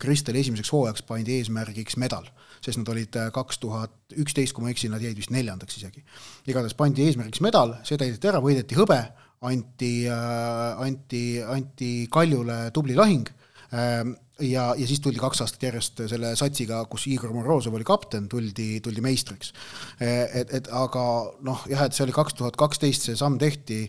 [0.00, 2.28] Kristali esimeseks hooajaks pandi eesmärgiks medal,
[2.64, 6.04] sest nad olid kaks tuhat üksteist, kui ma ei eksi, nad jäid vist neljandaks isegi.
[6.48, 9.02] igatahes pandi eesmärgiks medal, see täideti ära, võideti hõbe
[9.42, 13.28] anti, äh, anti, anti Kaljule tubli lahing
[13.72, 18.80] ja, ja siis tuldi kaks aastat järjest selle satsiga, kus Igor Morozov oli kapten, tuldi,
[18.84, 19.52] tuldi meistriks.
[20.00, 21.04] Äh, et, et aga
[21.46, 23.84] noh, jah, et see oli kaks tuhat kaksteist, see samm tehti,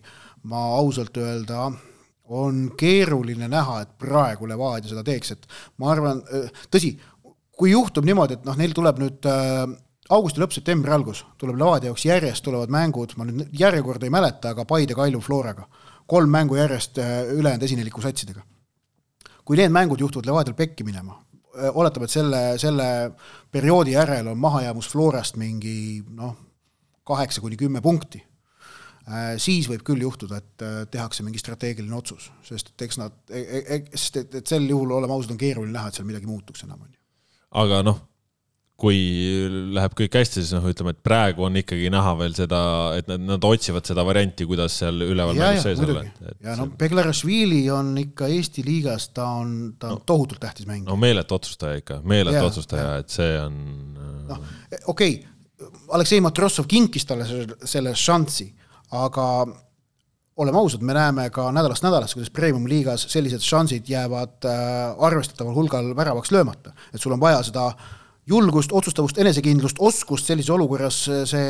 [0.49, 1.69] ma ausalt öelda,
[2.33, 5.49] on keeruline näha, et praegu Levadia seda teeks, et
[5.83, 6.95] ma arvan, äh, tõsi,
[7.57, 9.27] kui juhtub niimoodi, et noh, neil tuleb nüüd
[10.13, 14.53] augusti lõpp, septembri algus tuleb Levadia jaoks järjest tulevad mängud, ma nüüd järjekorda ei mäleta,
[14.53, 15.67] aga Paide, Kalju, Floraga.
[16.07, 18.41] kolm mängu järjest äh, ülejäänud esineliku satsidega.
[19.45, 21.17] Kui need mängud juhtuvad Levadial pekki minema,
[21.73, 22.87] oletame, et selle, selle
[23.51, 26.35] perioodi järel on mahajäämus Florast mingi noh,
[27.05, 28.23] kaheksa kuni kümme punkti
[29.41, 33.61] siis võib küll juhtuda, et tehakse mingi strateegiline otsus, sest et eks nad, e, e,
[33.75, 36.63] e, sest et, et sel juhul, oleme ausad, on keeruline näha, et seal midagi muutuks
[36.63, 36.99] enam, on ju.
[37.63, 37.99] aga noh,
[38.83, 38.99] kui
[39.75, 42.61] läheb kõik hästi, siis noh, ütleme, et praegu on ikkagi näha veel seda,
[42.99, 46.03] et nad, nad otsivad seda varianti, kuidas seal üleval mängus sees olla.
[46.43, 50.91] ja no Beglarashvili on ikka Eesti liigas, ta on, ta on no, tohutult tähtis mängija.
[50.91, 53.61] no meeletu otsustaja ikka, meeletu otsustaja, et see on.
[54.31, 54.43] noh,
[54.91, 55.29] okei okay,,
[55.95, 58.49] Aleksei Matrossov kinkis talle selle, selle šanssi
[58.93, 59.25] aga
[60.37, 65.91] oleme ausad, me näeme ka nädalast nädalasse, kuidas premium-liigas sellised šansid jäävad äh, arvestataval hulgal
[65.95, 66.73] väravaks löömata.
[66.93, 67.71] et sul on vaja seda
[68.29, 70.99] julgust, otsustavust, enesekindlust, oskust sellises olukorras
[71.29, 71.47] see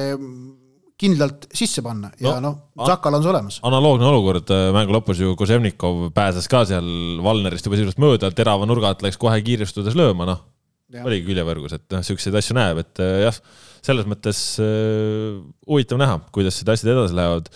[1.03, 3.59] kindlalt sisse panna ja noh no, Zakal on see olemas.
[3.65, 6.88] analoogne olukord, äh, mängu lõpus ju Koževnikov pääses ka seal
[7.26, 10.43] Valnerist juba sisuliselt mööda, terava nurga alt läks kohe kiirustades lööma, noh.
[11.03, 13.39] oligi küljevõrgus, et noh, siukseid asju näeb, et äh, jah
[13.84, 14.38] selles mõttes
[15.67, 17.49] huvitav näha, kuidas need asjad edasi lähevad.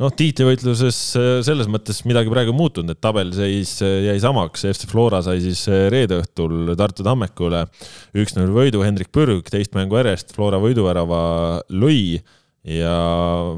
[0.00, 5.20] Noh, tiitlivõitluses äh, selles mõttes midagi praegu muutunud, et tabeliseis äh, jäi samaks, FC Flora
[5.24, 7.66] sai siis reede õhtul Tartu Tammekule
[8.18, 11.22] üks-null võidu, Hendrik Pürg teist mängu järjest Flora võiduvärava
[11.72, 12.20] lõi
[12.66, 12.94] ja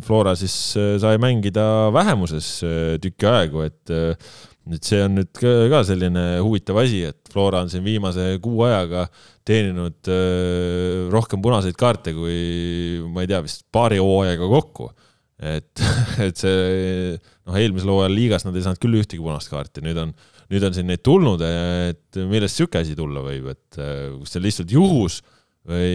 [0.06, 0.54] Flora siis
[1.02, 2.54] sai mängida vähemuses
[3.02, 3.94] tükki aegu, et
[4.70, 9.08] et see on nüüd ka selline huvitav asi, et Flora on siin viimase kuu ajaga
[9.42, 10.06] teeninud
[11.10, 14.92] rohkem punaseid kaarte kui ma ei tea, vist paari hooajaga kokku.
[15.42, 15.82] Et,
[16.26, 20.14] et see noh, eelmisel hooajal liigas nad ei saanud küll ühtegi punast kaarti, nüüd on,
[20.52, 24.42] nüüd on siin neid tulnud, et millest sihuke asi tulla võib, et äh, kas see
[24.42, 25.20] on lihtsalt juhus
[25.68, 25.92] või,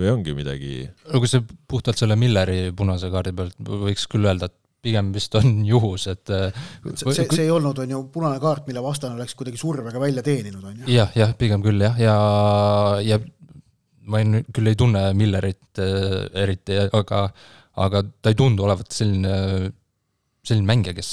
[0.00, 0.74] või ongi midagi?
[1.10, 5.34] no kui see puhtalt selle Milleri punase kaardi pealt võiks küll öelda, et pigem vist
[5.38, 9.18] on juhus, et äh, see, see, see ei olnud, on ju, punane kaart, mille vastane
[9.18, 10.90] oleks kuidagi survega välja teeninud, on ju?
[10.90, 12.16] jah, jah, pigem küll jah, ja,
[13.06, 13.18] ja
[14.10, 17.26] ma ei, küll ei tunne Millerit äh, eriti, aga,
[17.80, 19.70] aga ta ei tundu olevat selline,
[20.44, 21.12] selline mängija, kes,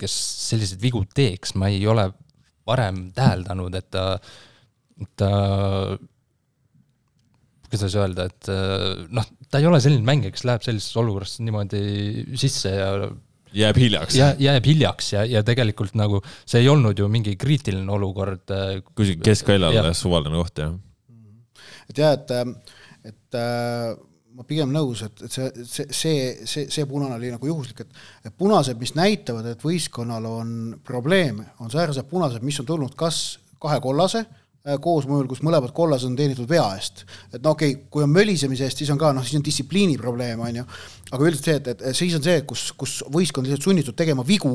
[0.00, 0.16] kes
[0.48, 2.08] selliseid vigu teeks, ma ei ole
[2.66, 4.04] varem täheldanud, et ta,
[5.20, 5.30] ta
[7.68, 8.50] kuidas öelda, et
[9.14, 11.84] noh, ta ei ole selline mängija, kes läheb sellises olukorras niimoodi
[12.40, 12.90] sisse ja
[13.54, 14.16] jääb hiljaks.
[14.18, 18.42] ja jääb hiljaks ja, ja tegelikult nagu see ei olnud ju mingi kriitiline olukord.
[18.50, 20.74] Äh, kuskil keskväljal suvaline koht, jah.
[21.90, 22.34] et jah, et,
[23.12, 23.94] et äh,
[24.34, 28.00] ma pigem nõus, et, et see, see, see, see, see punane oli nagu juhuslik, et,
[28.26, 30.54] et punased, mis näitavad, et võistkonnal on
[30.84, 33.20] probleeme, on säärsed punased, mis on tulnud kas
[33.62, 34.24] kahe kollase
[34.64, 37.02] Äh, koosmõjul, kus mõlemad kollased on teenitud vea eest.
[37.34, 39.98] et no okei okay,, kui on mölisemise eest, siis on ka noh, siis on distsipliini
[40.00, 40.64] probleem, on ju,
[41.12, 44.54] aga üldiselt see, et, et siis on see, kus, kus võistkond lihtsalt sunnitud tegema vigu,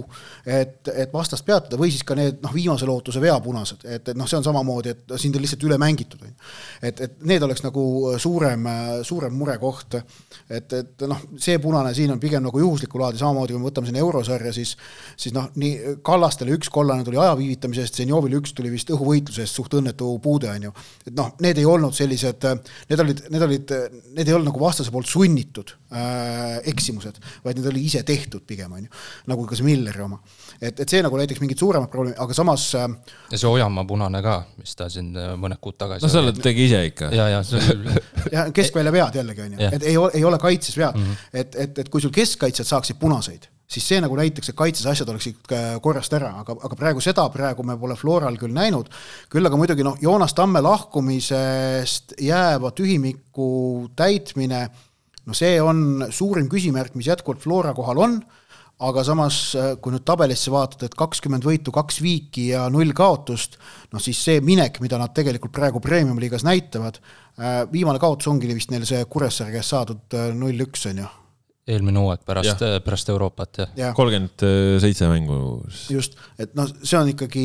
[0.49, 4.27] et, et vastast peatada või siis ka need noh, viimase lootuse veapunased, et, et noh,
[4.29, 6.49] see on samamoodi, et sind on lihtsalt üle mängitud, on ju.
[6.89, 7.83] et, et need oleks nagu
[8.21, 8.65] suurem,
[9.05, 9.99] suurem murekoht.
[10.49, 13.91] et, et noh, see punane siin on pigem nagu juhuslikku laadi, samamoodi kui me võtame
[13.91, 14.73] siin eurosarja, siis,
[15.19, 19.45] siis noh, nii Kallastele üks kollane tuli aja viivitamise eest, Zenjovile üks tuli vist õhuvõitluse
[19.45, 20.73] eest, suht õnnetu puude, on ju.
[21.05, 22.49] et noh, need ei olnud sellised,
[22.89, 23.77] need olid, need olid,
[24.17, 26.38] need ei olnud nagu vastase poolt sunnitud äh,
[26.71, 28.91] eksimused, vaid need oli ise tehtud pigem, on ju,
[29.31, 30.19] nagu ka see Milleri oma.
[30.61, 32.87] et, et see nagu näiteks mingit suuremat probleemi, aga samas äh,
[33.31, 36.67] ja see Ojamaa punane ka, mis ta siin äh, mõned kuud tagasi no selle tegi
[36.69, 37.13] ise ikka.
[37.15, 37.95] ja, ja see oli
[38.35, 41.39] ja keskvälja vead jällegi, on ju, et ei ole, ei ole kaitses vead mm, -hmm.
[41.43, 45.11] et, et, et kui sul keskkaitsjad saaksid punaseid siis see nagu näitaks, et kaitses asjad
[45.13, 45.51] oleksid
[45.83, 48.89] korrast ära, aga, aga praegu seda praegu me pole Floral küll näinud.
[49.29, 54.67] küll aga muidugi noh, Joonas Tamme lahkumisest jääva tühimiku täitmine
[55.29, 58.19] no see on suurim küsimärk, mis jätkuvalt Flora kohal on,
[58.79, 63.59] aga samas, äh, kui nüüd tabelisse vaatad, et kakskümmend võitu, kaks viiki ja null kaotust,
[63.93, 67.01] noh siis see minek, mida nad tegelikult praegu Premium-liigas näitavad,
[67.37, 71.15] äh, viimane kaotus ongi vist neil see Kuressaare käest saadud äh, null-üks, on ju
[71.69, 73.91] eelmine hooaeg pärast, pärast Euroopat, jah.
[73.93, 74.41] kolmkümmend
[74.81, 75.35] seitse mängu.
[75.93, 77.43] just, et noh, see on ikkagi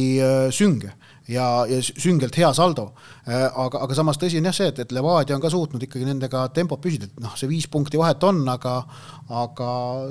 [0.55, 0.95] sünge
[1.31, 2.89] ja, ja süngelt hea saldo.
[3.25, 6.07] Äh, aga, aga samas tõsi on jah see, et, et Levadia on ka suutnud ikkagi
[6.09, 8.75] nendega tempot püsida, et noh, see viis punkti vahet on, aga,
[9.43, 9.71] aga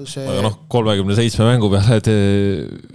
[0.10, 0.26] see.
[0.26, 2.18] aga noh, kolmekümne seitsme mängu peale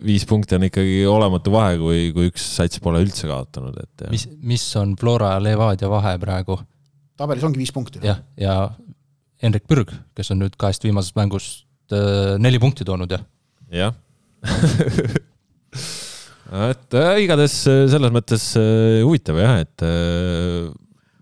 [0.06, 4.08] viis punkti on ikkagi olematu vahe, kui, kui üks sats pole üldse kaotanud, et.
[4.14, 6.58] mis, mis on Flora ja Levadia vahe praegu?
[7.18, 8.02] tabelis ongi viis punkti.
[8.04, 8.60] jah, ja
[9.42, 13.26] Hendrik Pürg, kes on nüüd kahest viimasest mängust äh, neli punkti toonud, jah?
[13.70, 13.94] jah
[16.48, 20.68] et äh, igatahes äh, selles mõttes äh, huvitav jah, et äh,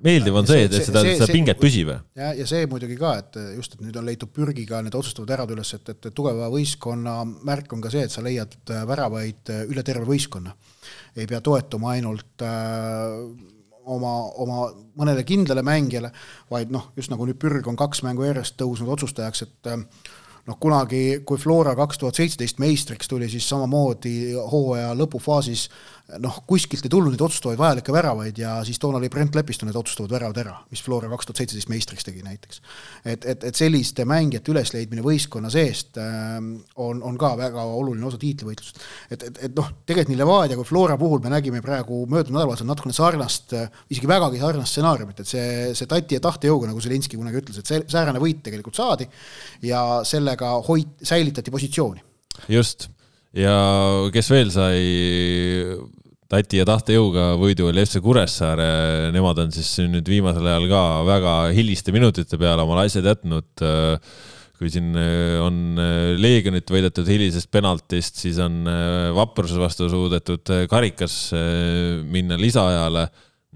[0.06, 1.90] meeldiv on see, et seda, seda pinget püsib.
[2.18, 5.56] ja, ja see muidugi ka, et just, et nüüd on leitud pürgiga need otsustavad väravad
[5.56, 7.18] üles, et, et tugeva võistkonna
[7.48, 10.54] märk on ka see, et sa leiad väravaid üle terve võistkonna.
[11.16, 13.18] ei pea toetuma ainult äh,
[13.86, 14.12] oma,
[14.42, 14.60] oma
[14.98, 16.12] mõnele kindlale mängijale,
[16.50, 19.84] vaid noh, just nagu nüüd Pürg on kaks mängu järjest tõusnud otsustajaks, et äh,
[20.46, 25.66] noh, kunagi, kui Flora kaks tuhat seitseteist meistriks tuli, siis samamoodi hooaja lõpufaasis
[26.22, 29.76] noh, kuskilt ei tulnud neid otsustavaid vajalikke väravaid ja siis toona oli Brent Lepisto need
[29.78, 32.60] otsustavad väravad ära, mis Flora kaks tuhat seitseteist meistriks tegi näiteks.
[33.04, 36.38] et, et, et selliste mängijate ülesleidmine võistkonna seest äh,
[36.82, 38.80] on, on ka väga oluline osa tiitlivõitlusest.
[39.10, 42.70] et, et, et noh, tegelikult nii Levadia kui Flora puhul me nägime praegu möödunud nädalavahetusel
[42.70, 43.56] natukene sarnast,
[43.90, 47.70] isegi vägagi sarnast stsenaariumit, et see, see tati ja tahtejõuga, nagu Zelinski kunagi ütles, et
[47.72, 49.10] see säärane võit tegelikult saadi
[49.66, 52.04] ja sellega hoid-, säilitati positsiooni.
[52.52, 52.92] just
[53.36, 53.56] ja
[54.14, 54.80] kes veel sai
[56.30, 61.34] tati ja tahtejõuga võidu oli FC Kuressaare, nemad on siis nüüd viimasel ajal ka väga
[61.54, 63.66] hiliste minutite peale omale asjad jätnud.
[64.56, 64.96] kui siin
[65.44, 65.76] on
[66.16, 68.64] Leegionit võidetud hilisest penaltist, siis on
[69.14, 71.18] Vapruse vastu suudetud karikas
[72.08, 73.04] minna lisaajale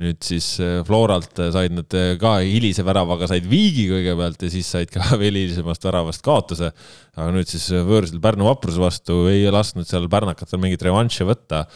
[0.01, 4.49] nüüd siis äh, Floralt äh, said nad äh, ka hilise väravaga said viigi kõigepealt ja
[4.53, 6.73] siis said ka veel hilisemast väravast kaotuse.
[7.21, 11.67] aga nüüd siis võõrsil Pärnu vapruse vastu ei lasknud seal pärnakatel mingit revanši võtta.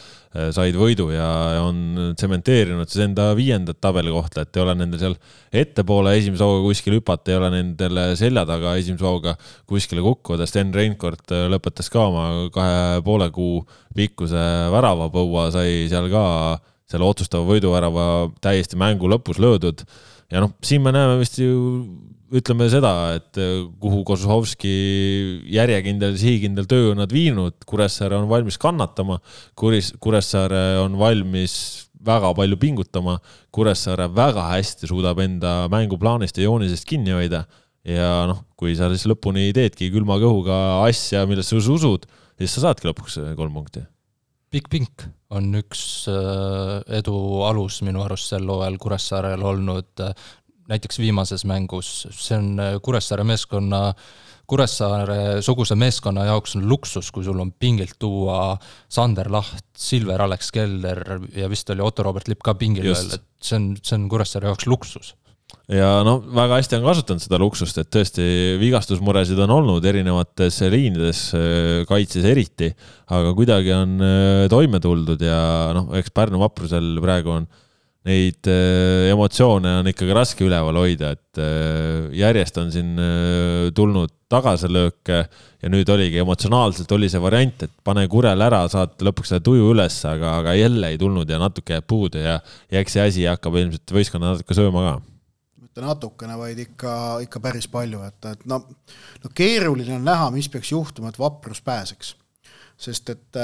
[0.55, 1.27] said võidu ja
[1.63, 5.15] on tsementeerinud siis enda viiendat tabelikohta, et ei ole nendel seal
[5.53, 9.37] ettepoole esimese hooga kuskil hüpata, ei ole nendel selja taga esimese hooga
[9.69, 10.47] kuskile kukkuda.
[10.49, 13.61] Sten Reinkord lõpetas ka oma kahe poole kuu
[13.95, 16.25] pikkuse väravapõua, sai seal ka
[16.95, 18.09] selle otsustava võiduvärava
[18.43, 19.85] täiesti mängu lõpus löödud.
[20.31, 21.55] ja noh, siin me näeme vist ju,
[22.35, 24.73] ütleme seda, et eh, kuhu Kozlovski
[25.53, 29.19] järjekindel, sihikindel töö on nad viinud, Kuressaare on valmis kannatama,
[29.59, 31.55] Kuris, Kuressaare on valmis
[32.05, 33.19] väga palju pingutama,
[33.53, 37.45] Kuressaare väga hästi suudab enda mänguplaanist ja joonisest kinni hoida.
[37.85, 42.07] Ja noh, kui sa siis lõpuni teedki külma kõhuga asja, millesse sa usud,
[42.41, 43.85] siis sa saadki lõpuks kolm punkti
[44.55, 45.03] Big Pink
[45.35, 50.13] on üks äh, edu alus minu arust sel hooajal Kuressaarel olnud, äh,
[50.71, 53.89] näiteks viimases mängus, see on äh, Kuressaare meeskonna,
[54.47, 58.53] Kuressaare-suguse meeskonna jaoks on luksus, kui sul on pingilt tuua
[58.87, 61.03] Sander Laht, Silver Alex Keller
[61.35, 64.69] ja vist oli Otto-Robert Lipp ka pingil veel, et see on, see on Kuressaare jaoks
[64.71, 65.15] luksus
[65.71, 68.25] ja noh, väga hästi on kasutanud seda luksust, et tõesti
[68.61, 72.69] vigastusmuresid on olnud erinevates liinides, äh, kaitses eriti,
[73.15, 75.37] aga kuidagi on äh, toime tuldud ja
[75.75, 77.47] noh, eks Pärnu vaprusel praegu on
[78.05, 81.41] neid äh, emotsioone on ikkagi raske üleval hoida, et
[82.15, 82.93] järjest on siin
[83.75, 89.33] tulnud tagasilööke ja nüüd oligi emotsionaalselt oli see variant, et pane kurel ära, saad lõpuks
[89.33, 92.37] selle tuju üles, aga, aga jälle ei tulnud ja natuke jääb puudu ja,
[92.69, 94.95] ja eks see asi hakkab ilmselt võistkonna natuke sööma ka
[95.75, 96.91] mitte natukene, vaid ikka,
[97.25, 98.61] ikka päris palju, et, et no,
[99.23, 102.15] no keeruline on näha, mis peaks juhtuma, et Vaprus pääseks.
[102.77, 103.37] sest et,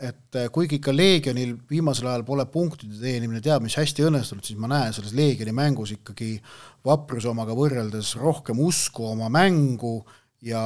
[0.00, 4.68] et kuigi ikka Leegionil viimasel ajal pole punktide teenimine teab mis hästi õnnestunud, siis ma
[4.68, 6.38] näen selles Leegioni mängus ikkagi
[6.84, 10.06] Vapruse omaga võrreldes rohkem usku oma mängu
[10.40, 10.62] ja,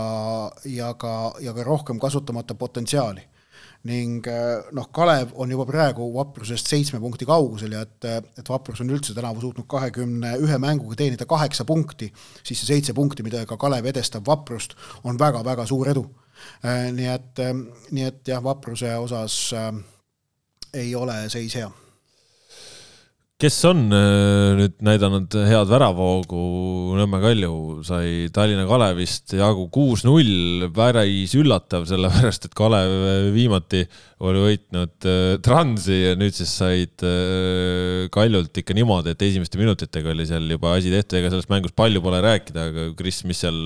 [0.64, 3.26] ja ka, ja ka rohkem kasutamata potentsiaali
[3.88, 8.08] ning eh, noh, Kalev on juba praegu Vaprusest seitsme punkti kaugusel ja et,
[8.38, 12.12] et Vaprus on üldse tänavu suutnud kahekümne ühe mänguga teenida kaheksa punkti,
[12.42, 16.06] siis see seitse punkti, ka Kalev edestab Vaprust, on väga-väga suur edu.
[16.62, 17.54] Eh, nii et, eh,
[17.90, 19.38] nii et jah, Vapruse osas
[20.72, 21.70] ei ole seis hea
[23.42, 26.42] kes on äh, nüüd näidanud head väravoogu,
[26.94, 32.92] Nõmme Kalju sai Tallinna Kalevist jagu kuus-null, päris üllatav, sellepärast et Kalev
[33.34, 33.80] viimati
[34.22, 40.14] oli võitnud äh, Transi ja nüüd siis said äh, Kaljult ikka niimoodi, et esimeste minutitega
[40.14, 43.58] oli seal juba asi tehtud, ega sellest mängust palju pole rääkida, aga Kris, mis seal,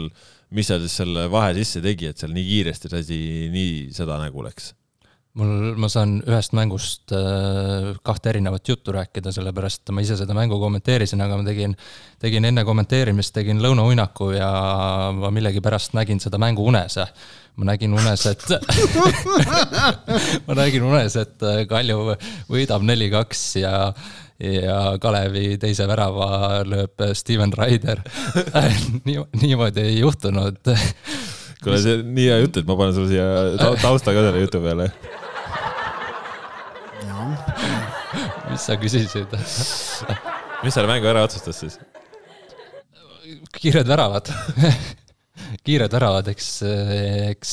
[0.56, 3.22] mis seal siis selle vahe sisse tegi, et seal nii kiiresti see asi
[3.52, 4.72] nii seda nägu läks?
[5.37, 10.59] Mul, ma saan ühest mängust äh, kahte erinevat juttu rääkida, sellepärast ma ise seda mängu
[10.61, 11.76] kommenteerisin, aga ma tegin,
[12.22, 14.51] tegin enne kommenteerimist, tegin lõunauinaku ja
[15.16, 16.99] ma millegipärast nägin seda mängu unes.
[17.57, 18.45] ma nägin unes, et
[20.47, 22.16] ma nägin unes, et Kalju
[22.53, 23.76] võidab neli-kaks ja
[24.37, 28.03] ja Kalevi teise värava lööb Steven Raider.
[29.09, 30.61] Nii, niimoodi ei juhtunud.
[31.64, 34.61] Kuule, see on nii hea jutt, et ma panen sulle siia tausta ka selle jutu
[34.61, 34.91] peale
[38.57, 39.32] mis sa küsisid
[40.64, 41.74] mis selle mängu ära otsustas siis?
[43.61, 44.30] kiired väravad
[45.66, 46.48] kiired väravad, eks,
[47.34, 47.52] eks,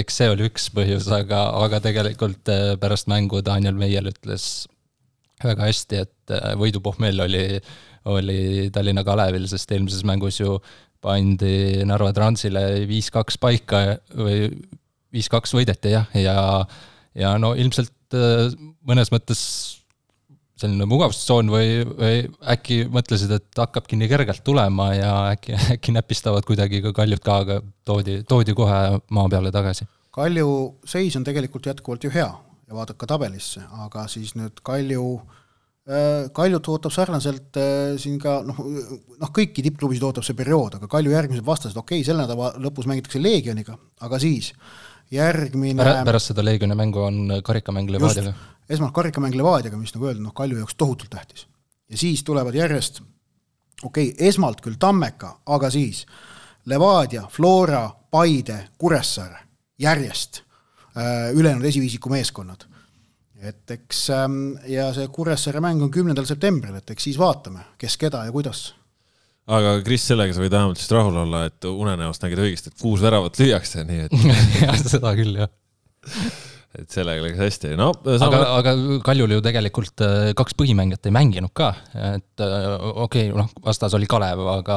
[0.00, 2.48] eks see oli üks põhjus, aga, aga tegelikult
[2.80, 4.64] pärast mängu Daniel Meier ütles
[5.42, 7.44] väga hästi, et võidupohmell oli,
[8.12, 10.56] oli Tallinna Kalevil, sest eelmises mängus ju
[11.04, 13.82] pandi Narva Transile viis-kaks paika
[14.16, 14.48] või
[15.12, 16.36] viis-kaks võideti jah, ja
[17.18, 18.16] ja no ilmselt
[18.86, 19.42] mõnes mõttes
[20.60, 22.20] selline mugavustsoon või, või
[22.54, 27.40] äkki mõtlesid, et hakkabki nii kergelt tulema ja äkki, äkki näpistavad kuidagi ka Kaljut ka,
[27.44, 27.58] aga
[27.88, 28.80] toodi, toodi kohe
[29.14, 29.88] maa peale tagasi?
[30.14, 30.54] Kalju
[30.90, 36.68] seis on tegelikult jätkuvalt ju hea ja vaadake tabelisse, aga siis nüüd Kalju äh, Kaljut
[36.74, 38.60] ootab sarnaselt äh, siin ka noh,
[39.20, 42.90] noh kõiki tippklubisid ootab see periood, aga Kalju järgmised vastased, okei okay,, selle nädala lõpus
[42.90, 44.52] mängitakse Leegioniga, aga siis
[45.10, 48.34] järgmine pärast seda Leegioni mängu on karikamäng Levadiaga
[48.70, 51.46] esmalt karikamäng Levadiaga, mis nagu öeldud, noh, Kalju jaoks tohutult tähtis.
[51.90, 53.02] ja siis tulevad järjest,
[53.82, 56.06] okei okay,, esmalt küll Tammeka, aga siis
[56.70, 59.38] Levadia, Flora, Paide, Kuressaare,
[59.78, 60.42] järjest
[60.96, 62.66] äh, ülejäänud esiviisiku meeskonnad.
[63.40, 64.34] et eks ähm,
[64.68, 68.74] ja see Kuressaare mäng on kümnendal septembril, et eks siis vaatame, kes keda ja kuidas
[69.50, 73.02] aga Kris, sellega sa võid vähemalt vist rahul olla, et unenäost nägid õigesti, et kuus
[73.02, 74.14] väravat lüüakse, nii et
[74.66, 76.46] jah, seda küll, jah
[76.78, 81.50] et sellega läks hästi, no aga, aga Kaljul ju tegelikult äh, kaks põhimängijat ei mänginud
[81.56, 81.72] ka,
[82.14, 82.66] et äh,
[83.06, 84.76] okei okay,, noh, vastas oli Kalev, aga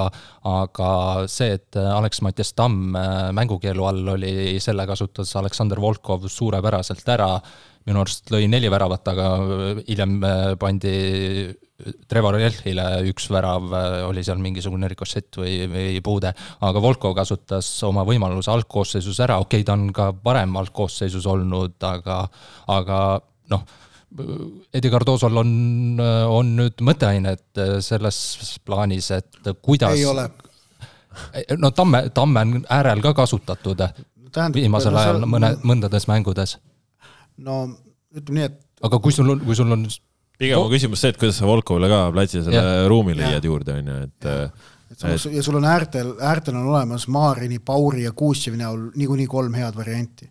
[0.49, 0.89] aga
[1.29, 4.33] see, et Alex Mattias Tamm äh, mängukeelu all oli,
[4.63, 7.35] selle kasutas Aleksander Volkov suurepäraselt ära,
[7.87, 9.29] minu arust lõi neli väravat, aga
[9.87, 10.19] hiljem
[10.61, 10.93] pandi
[12.07, 17.67] Trevor Jelhile üks värav, äh, oli seal mingisugune rikošett või, või puude, aga Volko kasutas
[17.87, 22.23] oma võimaluse algkoosseisus ära, okei okay,, ta on ka varem algkoosseisus olnud, aga,
[22.71, 22.99] aga
[23.53, 23.65] noh,
[24.13, 25.53] Edi Cardosol on,
[26.29, 28.17] on nüüd mõtteainet selles
[28.61, 30.27] plaanis, et kuidas ei ole.
[31.57, 36.59] no Tamme, Tamme on äärel ka kasutatud Tähendab, viimasel ajal mõne, mõndades mängudes.
[37.41, 37.63] No
[38.13, 39.87] ütleme nii, et aga kui sul on, kui sul on
[40.39, 42.85] pigem on küsimus see, et kuidas sa Volkovile ka platsile selle ja.
[42.91, 44.29] ruumi leiad juurde, on ju, et
[44.93, 49.25] et sul, ja sul on äärtel, äärtel on olemas Maarini, Pauri ja Kuusjevi näol niikuinii
[49.27, 50.29] kolm head varianti.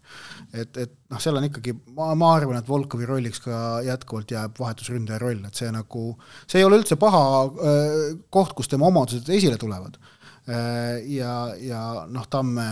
[0.53, 4.59] et, et noh, seal on ikkagi, ma, ma arvan, et Volkovi rolliks ka jätkuvalt jääb
[4.61, 6.03] vahetusründaja roll, et see nagu,
[6.47, 7.95] see ei ole üldse paha äh,
[8.31, 11.01] koht, kus tema omadused esile tulevad äh,.
[11.09, 12.67] ja, ja noh, Tamme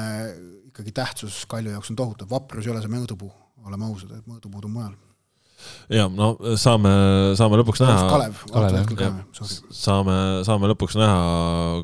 [0.70, 3.32] ikkagi tähtsus Kalju jaoks on tohutu, vaprus ei ole see mõõdupuu,
[3.66, 4.98] oleme ausad, et mõõdupuud on mujal.
[5.92, 6.90] Ja no saame,
[7.36, 8.04] saame lõpuks näha.
[8.08, 9.18] Kalev, Kalev,
[9.76, 10.14] saame,
[10.46, 11.18] saame lõpuks näha,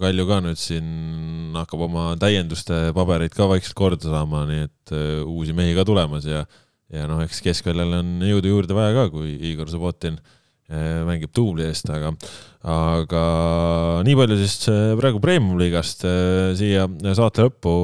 [0.00, 0.86] Kalju ka nüüd siin
[1.56, 6.28] hakkab oma täienduste pabereid ka vaikselt korda saama, nii et uh, uusi mehi ka tulemas
[6.28, 6.46] ja
[6.92, 10.35] ja noh, eks keskväljal on jõudu juurde vaja ka, kui Igor Subbotin Eh,
[10.66, 12.10] mängib duubli eest, aga,
[12.66, 13.22] aga
[14.06, 17.74] nii palju siis eh, praegu Premium-liigast eh, siia saate lõppu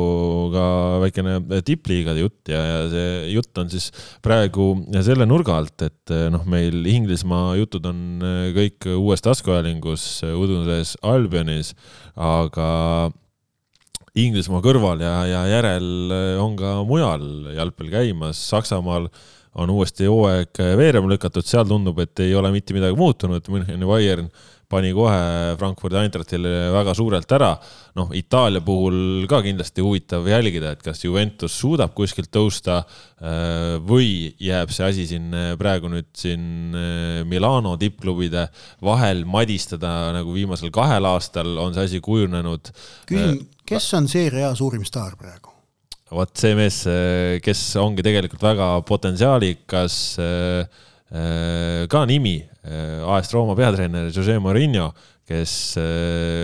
[0.55, 0.65] ka
[1.05, 3.91] väikene tippliigade jutt ja, ja see jutt on siis
[4.25, 4.73] praegu
[5.07, 8.23] selle nurga alt, et noh, meil Inglismaa jutud on
[8.57, 11.77] kõik uues taskuajalingus Uduses Albionis,
[12.19, 13.13] aga
[14.19, 15.87] Inglismaa kõrval ja, ja järel
[16.43, 19.07] on ka mujal jalgpall käimas, Saksamaal
[19.61, 24.31] on uuesti hooaeg veerema lükatud, seal tundub, et ei ole mitte midagi muutunud, Müncheni Bayern
[24.73, 27.53] pani kohe Frankfurdi Eintrachtile väga suurelt ära.
[27.99, 34.33] noh, Itaalia puhul ka kindlasti huvitav jälgida, et kas Juventus suudab kuskilt tõusta äh, või
[34.41, 38.47] jääb see asi siin äh, praegu nüüd siin äh, Milano tippklubide
[38.85, 42.73] vahel madistada, nagu viimasel kahel aastal on see asi kujunenud.
[43.11, 45.53] küsin, kes on Serie A suurim staar praegu?
[46.13, 46.83] Vot see mees,
[47.45, 50.83] kes ongi tegelikult väga potentsiaalikas, äh,
[51.13, 54.93] äh, ka nimi, äh, AS Rooma peatreener Jose Mourinho,
[55.29, 55.53] kes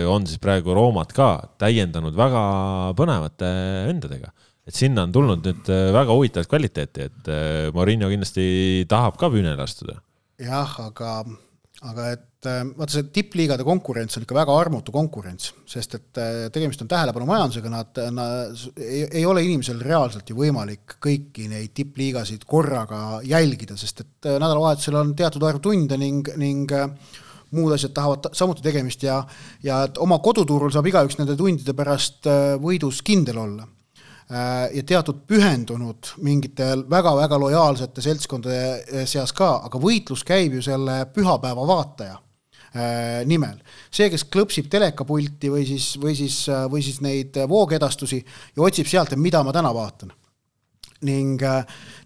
[0.09, 1.27] on siis praegu Roomat ka
[1.61, 2.43] täiendanud väga
[2.97, 3.49] põnevate
[3.89, 4.31] vendadega.
[4.69, 7.29] et sinna on tulnud nüüd väga huvitavat kvaliteeti, et
[7.75, 9.99] Mourinho kindlasti tahab ka püünele astuda.
[10.39, 11.25] jah, aga
[11.81, 16.37] aga et äh, vaata, see tippliigade konkurents on ikka väga armutu konkurents, sest et äh,
[16.53, 22.45] tegemist on tähelepanumajandusega, nad, nad, ei, ei ole inimesel reaalselt ju võimalik kõiki neid tippliigasid
[22.49, 26.71] korraga jälgida, sest et äh, nädalavahetusel on teatud arv tunde ning, ning
[27.55, 29.19] muud asjad tahavad samuti tegemist ja,
[29.65, 32.29] ja et oma koduturul saab igaüks nende tundide pärast
[32.61, 33.67] võidus kindel olla.
[34.29, 40.61] Äh, ja teatud pühendunud mingitel väga-väga lojaalsete seltskondade äh, seas ka, aga võitlus käib ju
[40.61, 42.13] selle pühapäeva vaataja.
[42.13, 42.28] äh,
[43.25, 43.57] nimel.
[43.89, 49.15] see, kes klõpsib telekapulti või siis, või siis, või siis neid voogedastusi ja otsib sealt,
[49.15, 50.13] et mida ma täna vaatan.
[51.07, 51.41] ning,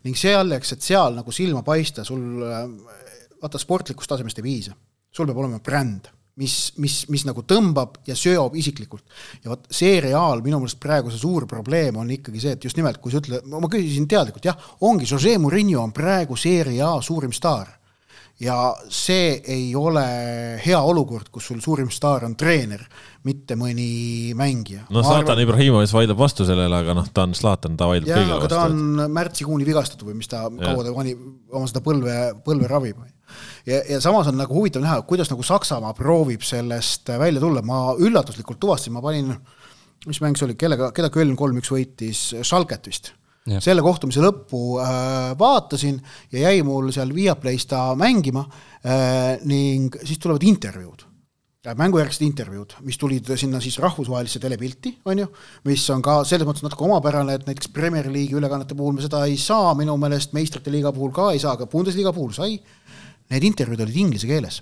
[0.05, 2.39] ning selleks, et seal nagu silma paista, sul
[3.41, 4.75] vaata sportlikust tasemest ei piisa,
[5.11, 6.07] sul peab olema bränd
[6.39, 9.03] mis, mis, mis nagu tõmbab ja sööb isiklikult.
[9.43, 12.77] ja vot see reaal minu meelest praegu see suur probleem on ikkagi see, et just
[12.79, 16.95] nimelt, kui sa ütled, ma küsisin teadlikult, jah, ongi, Jose Murillo on praegu Serie A
[17.01, 17.69] suurim staar.
[18.41, 18.57] Ja
[18.91, 20.03] see ei ole
[20.63, 22.81] hea olukord, kus sul suurim staar on treener,
[23.27, 24.87] mitte mõni mängija.
[24.89, 25.43] no Zlatan arvan...
[25.45, 28.51] Ibrahimovic vaidleb vastu sellele, aga noh, ta on Zlatan, ta vaidleb kõigile vastu.
[28.55, 31.15] ta on märtsikuuni vigastatud või mis ta, kaua ta pani
[31.53, 33.01] oma seda põlve, põlve ravib.
[33.69, 37.85] ja, ja samas on nagu huvitav näha, kuidas nagu Saksamaa proovib sellest välja tulla, ma
[37.95, 39.35] üllatuslikult tuvastasin, ma panin,
[40.07, 43.13] mis mäng see oli, kellega, keda Köln kolm-üks võitis, Schalket vist
[43.43, 43.59] Ja.
[43.59, 45.97] selle kohtumise lõppu äh, vaatasin
[46.31, 51.03] ja jäi mul seal Viaplay's ta mängima äh, ning siis tulevad intervjuud
[51.63, 55.27] mängujärgsed intervjuud, mis tulid sinna siis rahvusvahelisse telepilti, on ju,
[55.69, 59.21] mis on ka selles mõttes natuke omapärane, et näiteks Premier League'i ülekannete puhul me seda
[59.29, 62.57] ei saa, minu meelest meistrite liiga puhul ka ei saa, aga Bundesliga puhul sai.
[63.31, 64.59] Need intervjuud olid inglise keeles.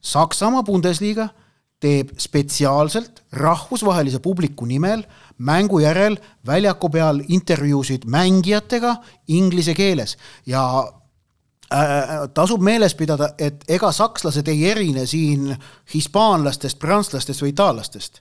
[0.00, 1.28] Saksamaa Bundesliga
[1.80, 5.04] teeb spetsiaalselt rahvusvahelise publiku nimel
[5.40, 6.16] mängu järel
[6.46, 8.96] väljaku peal intervjuusid mängijatega
[9.28, 10.16] inglise keeles
[10.46, 10.62] ja
[11.74, 15.52] Äh, tasub meeles pidada, et ega sakslased ei erine siin
[15.94, 18.18] hispaanlastest, prantslastest või itaallastest.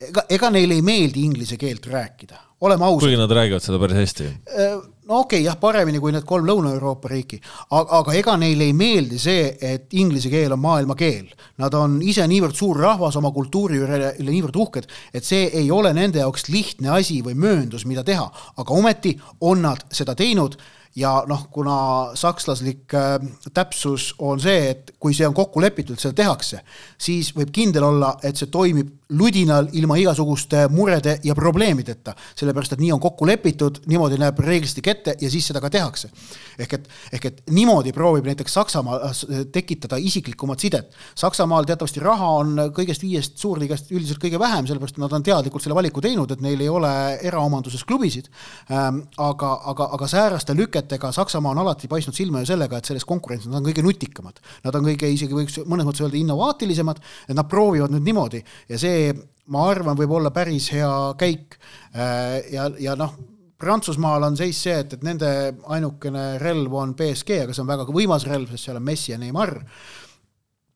[0.00, 3.06] Ega, ega neile ei meeldi inglise keelt rääkida, oleme ausad.
[3.06, 4.24] kuigi nad räägivad seda päris hästi.
[4.24, 4.74] Äh,
[5.08, 8.74] no okei okay,, jah, paremini kui need kolm Lõuna-Euroopa riiki, aga, aga ega neile ei
[8.76, 11.30] meeldi see, et inglise keel on maailmakeel.
[11.60, 15.92] Nad on ise niivõrd suur rahvas, oma kultuuri üle, niivõrd uhked, et see ei ole
[15.96, 20.56] nende jaoks lihtne asi või mööndus, mida teha, aga ometi on nad seda teinud
[20.98, 21.74] ja noh, kuna
[22.18, 23.18] sakslaslik äh,
[23.54, 26.64] täpsus on see, et kui see on kokku lepitud, seda tehakse,
[26.98, 32.82] siis võib kindel olla, et see toimib ludinal ilma igasuguste murede ja probleemideta, sellepärast et
[32.82, 36.10] nii on kokku lepitud, niimoodi näeb reeglistik ette ja siis seda ka tehakse.
[36.58, 40.94] ehk et, ehk et niimoodi proovib näiteks Saksamaa äh, tekitada isiklikumat sidet.
[41.14, 45.64] Saksamaal teatavasti raha on kõigest viiest suurliigast üldiselt kõige vähem, sellepärast et nad on teadlikult
[45.64, 46.92] selle valiku teinud, et neil ei ole
[47.22, 48.30] eraomanduses klubisid.
[48.70, 53.06] Ähm, aga, aga, aga sääraste lüketega Saksamaa on alati paistnud silma ju sellega, et selles
[53.08, 54.40] konkurentsis nad on kõige nutikamad.
[54.64, 58.78] Nad on kõige, isegi võiks mõnes mõttes öelda innovaatilisemad, et nad proovivad nüüd niimoodi ja
[58.80, 59.16] see see,
[59.50, 60.90] ma arvan, võib olla päris hea
[61.20, 61.58] käik.
[61.94, 63.16] Äh, ja, ja noh,
[63.60, 65.30] Prantsusmaal on seis see, et, et nende
[65.68, 69.18] ainukene relv on BSG, aga see on väga võimas relv, sest seal on Messi ja
[69.20, 69.58] Neimar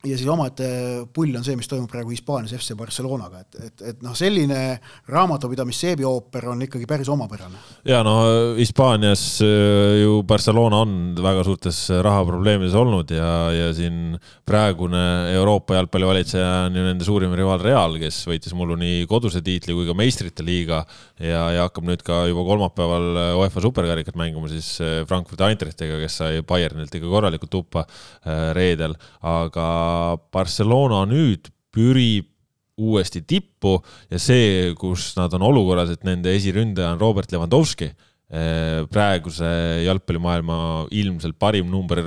[0.05, 0.66] ja siis omaette
[1.14, 4.61] pull on see, mis toimub praegu Hispaanias FC Barcelonaga, et, et, et noh, selline
[5.11, 7.61] raamatupidamisseebi ooper on ikkagi päris omapärane.
[7.88, 8.14] ja no
[8.59, 16.50] Hispaanias äh, ju Barcelona on väga suurtes rahaprobleemides olnud ja, ja siin praegune Euroopa jalgpallivalitseja
[16.68, 20.44] on ju nende suurim rivaal Real, kes võitis mullu nii koduse tiitli kui ka meistrite
[20.44, 20.82] liiga
[21.18, 23.09] ja, ja hakkab nüüd ka juba kolmapäeval
[23.40, 28.96] UEFA superkarikat mängima siis äh, Frankfurdi Eintrachtiga, kes sai Bayernilt ikka korralikult tuppa äh, reedel,
[29.24, 29.68] aga
[30.32, 32.30] Barcelona nüüd pürib
[32.80, 33.76] uuesti tippu
[34.11, 37.90] ja see, kus nad on olukorras, et nende esiründaja on Robert Lewandowski,
[38.34, 39.51] eh, praeguse
[39.84, 40.57] jalgpallimaailma
[40.90, 42.03] ilmselt parim number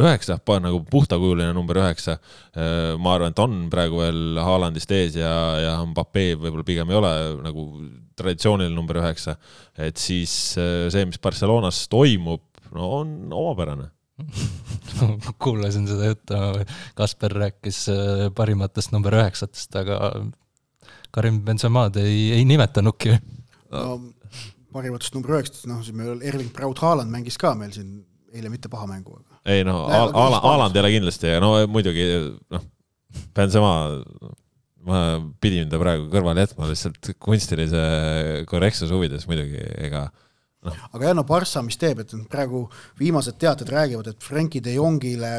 [0.00, 2.18] üheksa, nagu puhtakujuline number üheksa.
[2.54, 7.00] Eh, ma arvan, et on praegu veel Haalandist ees ja, ja Mbappe võib-olla pigem ei
[7.00, 7.14] ole
[7.46, 7.66] nagu
[8.20, 9.36] traditsiooniline number üheksa.
[9.78, 12.44] et siis eh, see, mis Barcelonas toimub,
[12.76, 13.88] no on omapärane
[15.42, 16.38] kuulasin seda juttu,
[16.98, 19.98] Kasper rääkis äh, parimatest number üheksatest, aga
[21.14, 24.00] Karim Benzemaad ei, ei nimetanudki no,.
[24.74, 28.00] parimatest number üheksatest, noh, siin meil Erling Braut Haaland mängis ka meil siin
[28.30, 29.40] eile mitte paha mängu, aga.
[29.50, 32.06] ei no Haaland ei ole kindlasti, no muidugi
[32.54, 32.68] noh,
[33.34, 33.72] Benzema,
[34.86, 34.98] ma
[35.42, 37.80] pidin ta praegu kõrvale jätma lihtsalt kunstilise
[38.50, 40.06] korrektsuse huvides muidugi, ega
[40.66, 40.74] no..
[40.92, 42.64] aga jah, no Barca, mis teeb, et praegu
[43.00, 45.32] viimased teated räägivad, et Frankie de Jongile,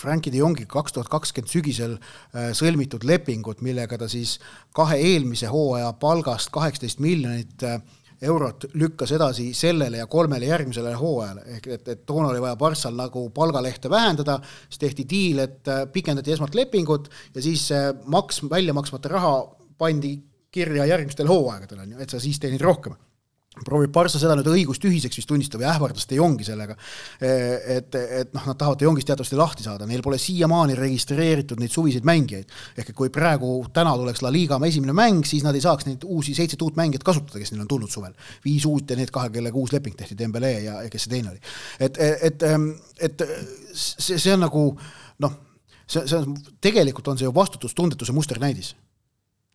[0.00, 4.38] Frankie de Jongi kaks tuhat kakskümmend sügisel äh, sõlmitud lepingut, millega ta siis
[4.74, 7.78] kahe eelmise hooaja palgast kaheksateist miljonit äh,
[8.24, 12.94] eurot lükkas edasi sellele ja kolmele järgmisele hooajale, ehk et, et toona oli vaja Barssal
[12.96, 17.68] nagu palgalehte vähendada, siis tehti diil, et äh, pikendati esmalt lepingut ja siis
[18.10, 19.34] maks, välja maksmata raha
[19.78, 20.16] pandi
[20.54, 22.94] kirja järgmistel hooaegadel, on ju, et sa siis teenid rohkem
[23.62, 26.74] proovib Barca seda nüüd õigustühiseks vist tunnistab ja ähvardas De Jongi sellega.
[27.20, 31.70] et, et noh, nad tahavad De Jongist teatavasti lahti saada, neil pole siiamaani registreeritud neid
[31.70, 32.50] suviseid mängijaid.
[32.76, 36.04] ehk et kui praegu, täna tuleks La Liga esimene mäng, siis nad ei saaks neid
[36.04, 38.14] uusi seitset uut mängijat kasutada, kes neil on tulnud suvel.
[38.44, 41.40] viis uut ja need kahe, kellega uus leping tehti, Dembele ja, kes see teine oli.
[41.78, 42.42] et, et, et,
[43.00, 43.28] et
[43.74, 44.64] see, see on nagu
[45.22, 45.38] noh,
[45.86, 48.74] see, see on, tegelikult on see ju vastutustundetuse musternäidis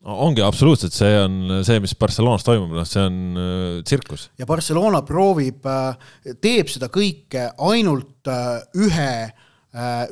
[0.07, 4.29] ongi absoluutselt, see on see, mis Barcelonas toimub, noh, see on äh, tsirkus.
[4.39, 9.13] ja Barcelona proovib, äh, teeb seda kõike ainult äh, ühe,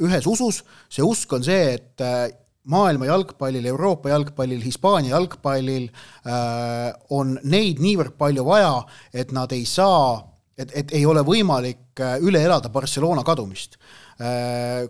[0.06, 0.60] ühes usus,
[0.94, 2.04] see usk on see, et
[2.70, 5.88] maailma jalgpallil, Euroopa jalgpallil, Hispaania jalgpallil
[7.18, 8.76] on neid niivõrd palju vaja,
[9.10, 10.20] et nad ei saa
[10.62, 13.80] et, et ei ole võimalik üle elada Barcelona kadumist,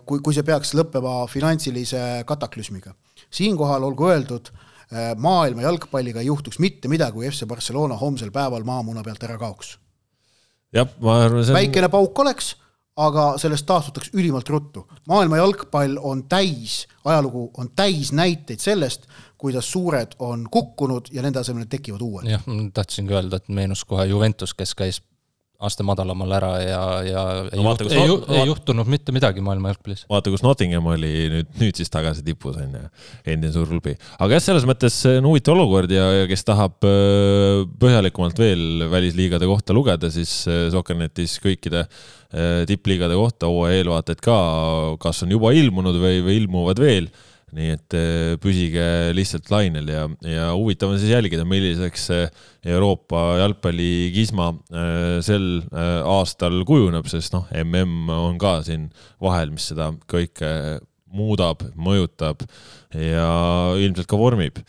[0.04, 2.92] kui, kui see peaks lõppema finantsilise kataklüsmiga.
[3.32, 4.52] siinkohal olgu öeldud,
[5.16, 9.76] maailma jalgpalliga ei juhtuks mitte midagi, kui FC Barcelona homsel päeval maamuna pealt ära kaoks.
[10.72, 12.54] jah, ma arvan, see on väikene pauk oleks
[12.98, 14.86] aga sellest taastutakse ülimalt ruttu.
[15.08, 19.06] maailma jalgpall on täis, ajalugu on täis näiteid sellest,
[19.38, 22.26] kuidas suured on kukkunud ja nende asemel tekivad uued.
[22.30, 22.42] jah,
[22.74, 25.02] tahtsingi öelda, et meenus kohe Juventus, kes käis
[25.58, 29.72] aste madalamal ära ja, ja ei, no, juht, ei, ju, ei juhtunud mitte midagi maailma
[29.72, 30.04] jalgpallis.
[30.10, 32.82] vaata, kus Nottingham oli nüüd, nüüd siis tagasi tipus on ju,
[33.24, 33.96] endine suur klubi.
[34.22, 39.50] aga jah, selles mõttes on huvitav olukord ja, ja kes tahab äh, põhjalikumalt veel välisliigade
[39.50, 44.38] kohta lugeda, siis äh, Soccernetis kõikide äh, tippliigade kohta hooaja eelvaated ka,
[45.02, 47.10] kas on juba ilmunud või, või ilmuvad veel
[47.56, 48.84] nii et äh, püsige
[49.16, 52.08] lihtsalt lainel ja, ja huvitav on siis jälgida, milliseks
[52.68, 58.88] Euroopa jalgpallikisma äh, sel äh, aastal kujuneb, sest noh, mm on ka siin
[59.22, 62.42] vahel, mis seda kõike muudab, mõjutab
[62.92, 63.28] ja
[63.80, 64.60] ilmselt ka vormib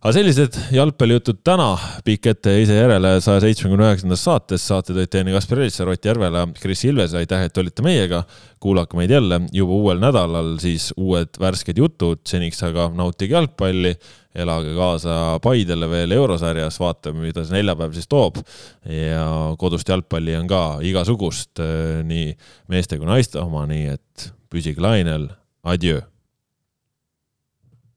[0.00, 1.74] aga sellised jalgpallijutud täna,
[2.06, 6.46] pikk ette ise järele saja seitsmekümne üheksandas saates, saate tõid teieni Kaspar Elisser, Ott Järvela,
[6.56, 8.22] Kris Ilves, aitäh, et olite meiega.
[8.60, 13.92] kuulake meid jälle juba uuel nädalal, siis uued värsked jutud, seniks aga nautige jalgpalli,
[14.34, 18.40] elage kaasa Paidele veel eurosarjas, vaatame, mida see neljapäev siis toob.
[18.88, 19.26] ja
[19.58, 21.60] kodust jalgpalli on ka igasugust,
[22.04, 22.32] nii
[22.72, 25.28] meeste kui naiste oma, nii et püsige lainel,
[25.60, 26.00] adjöö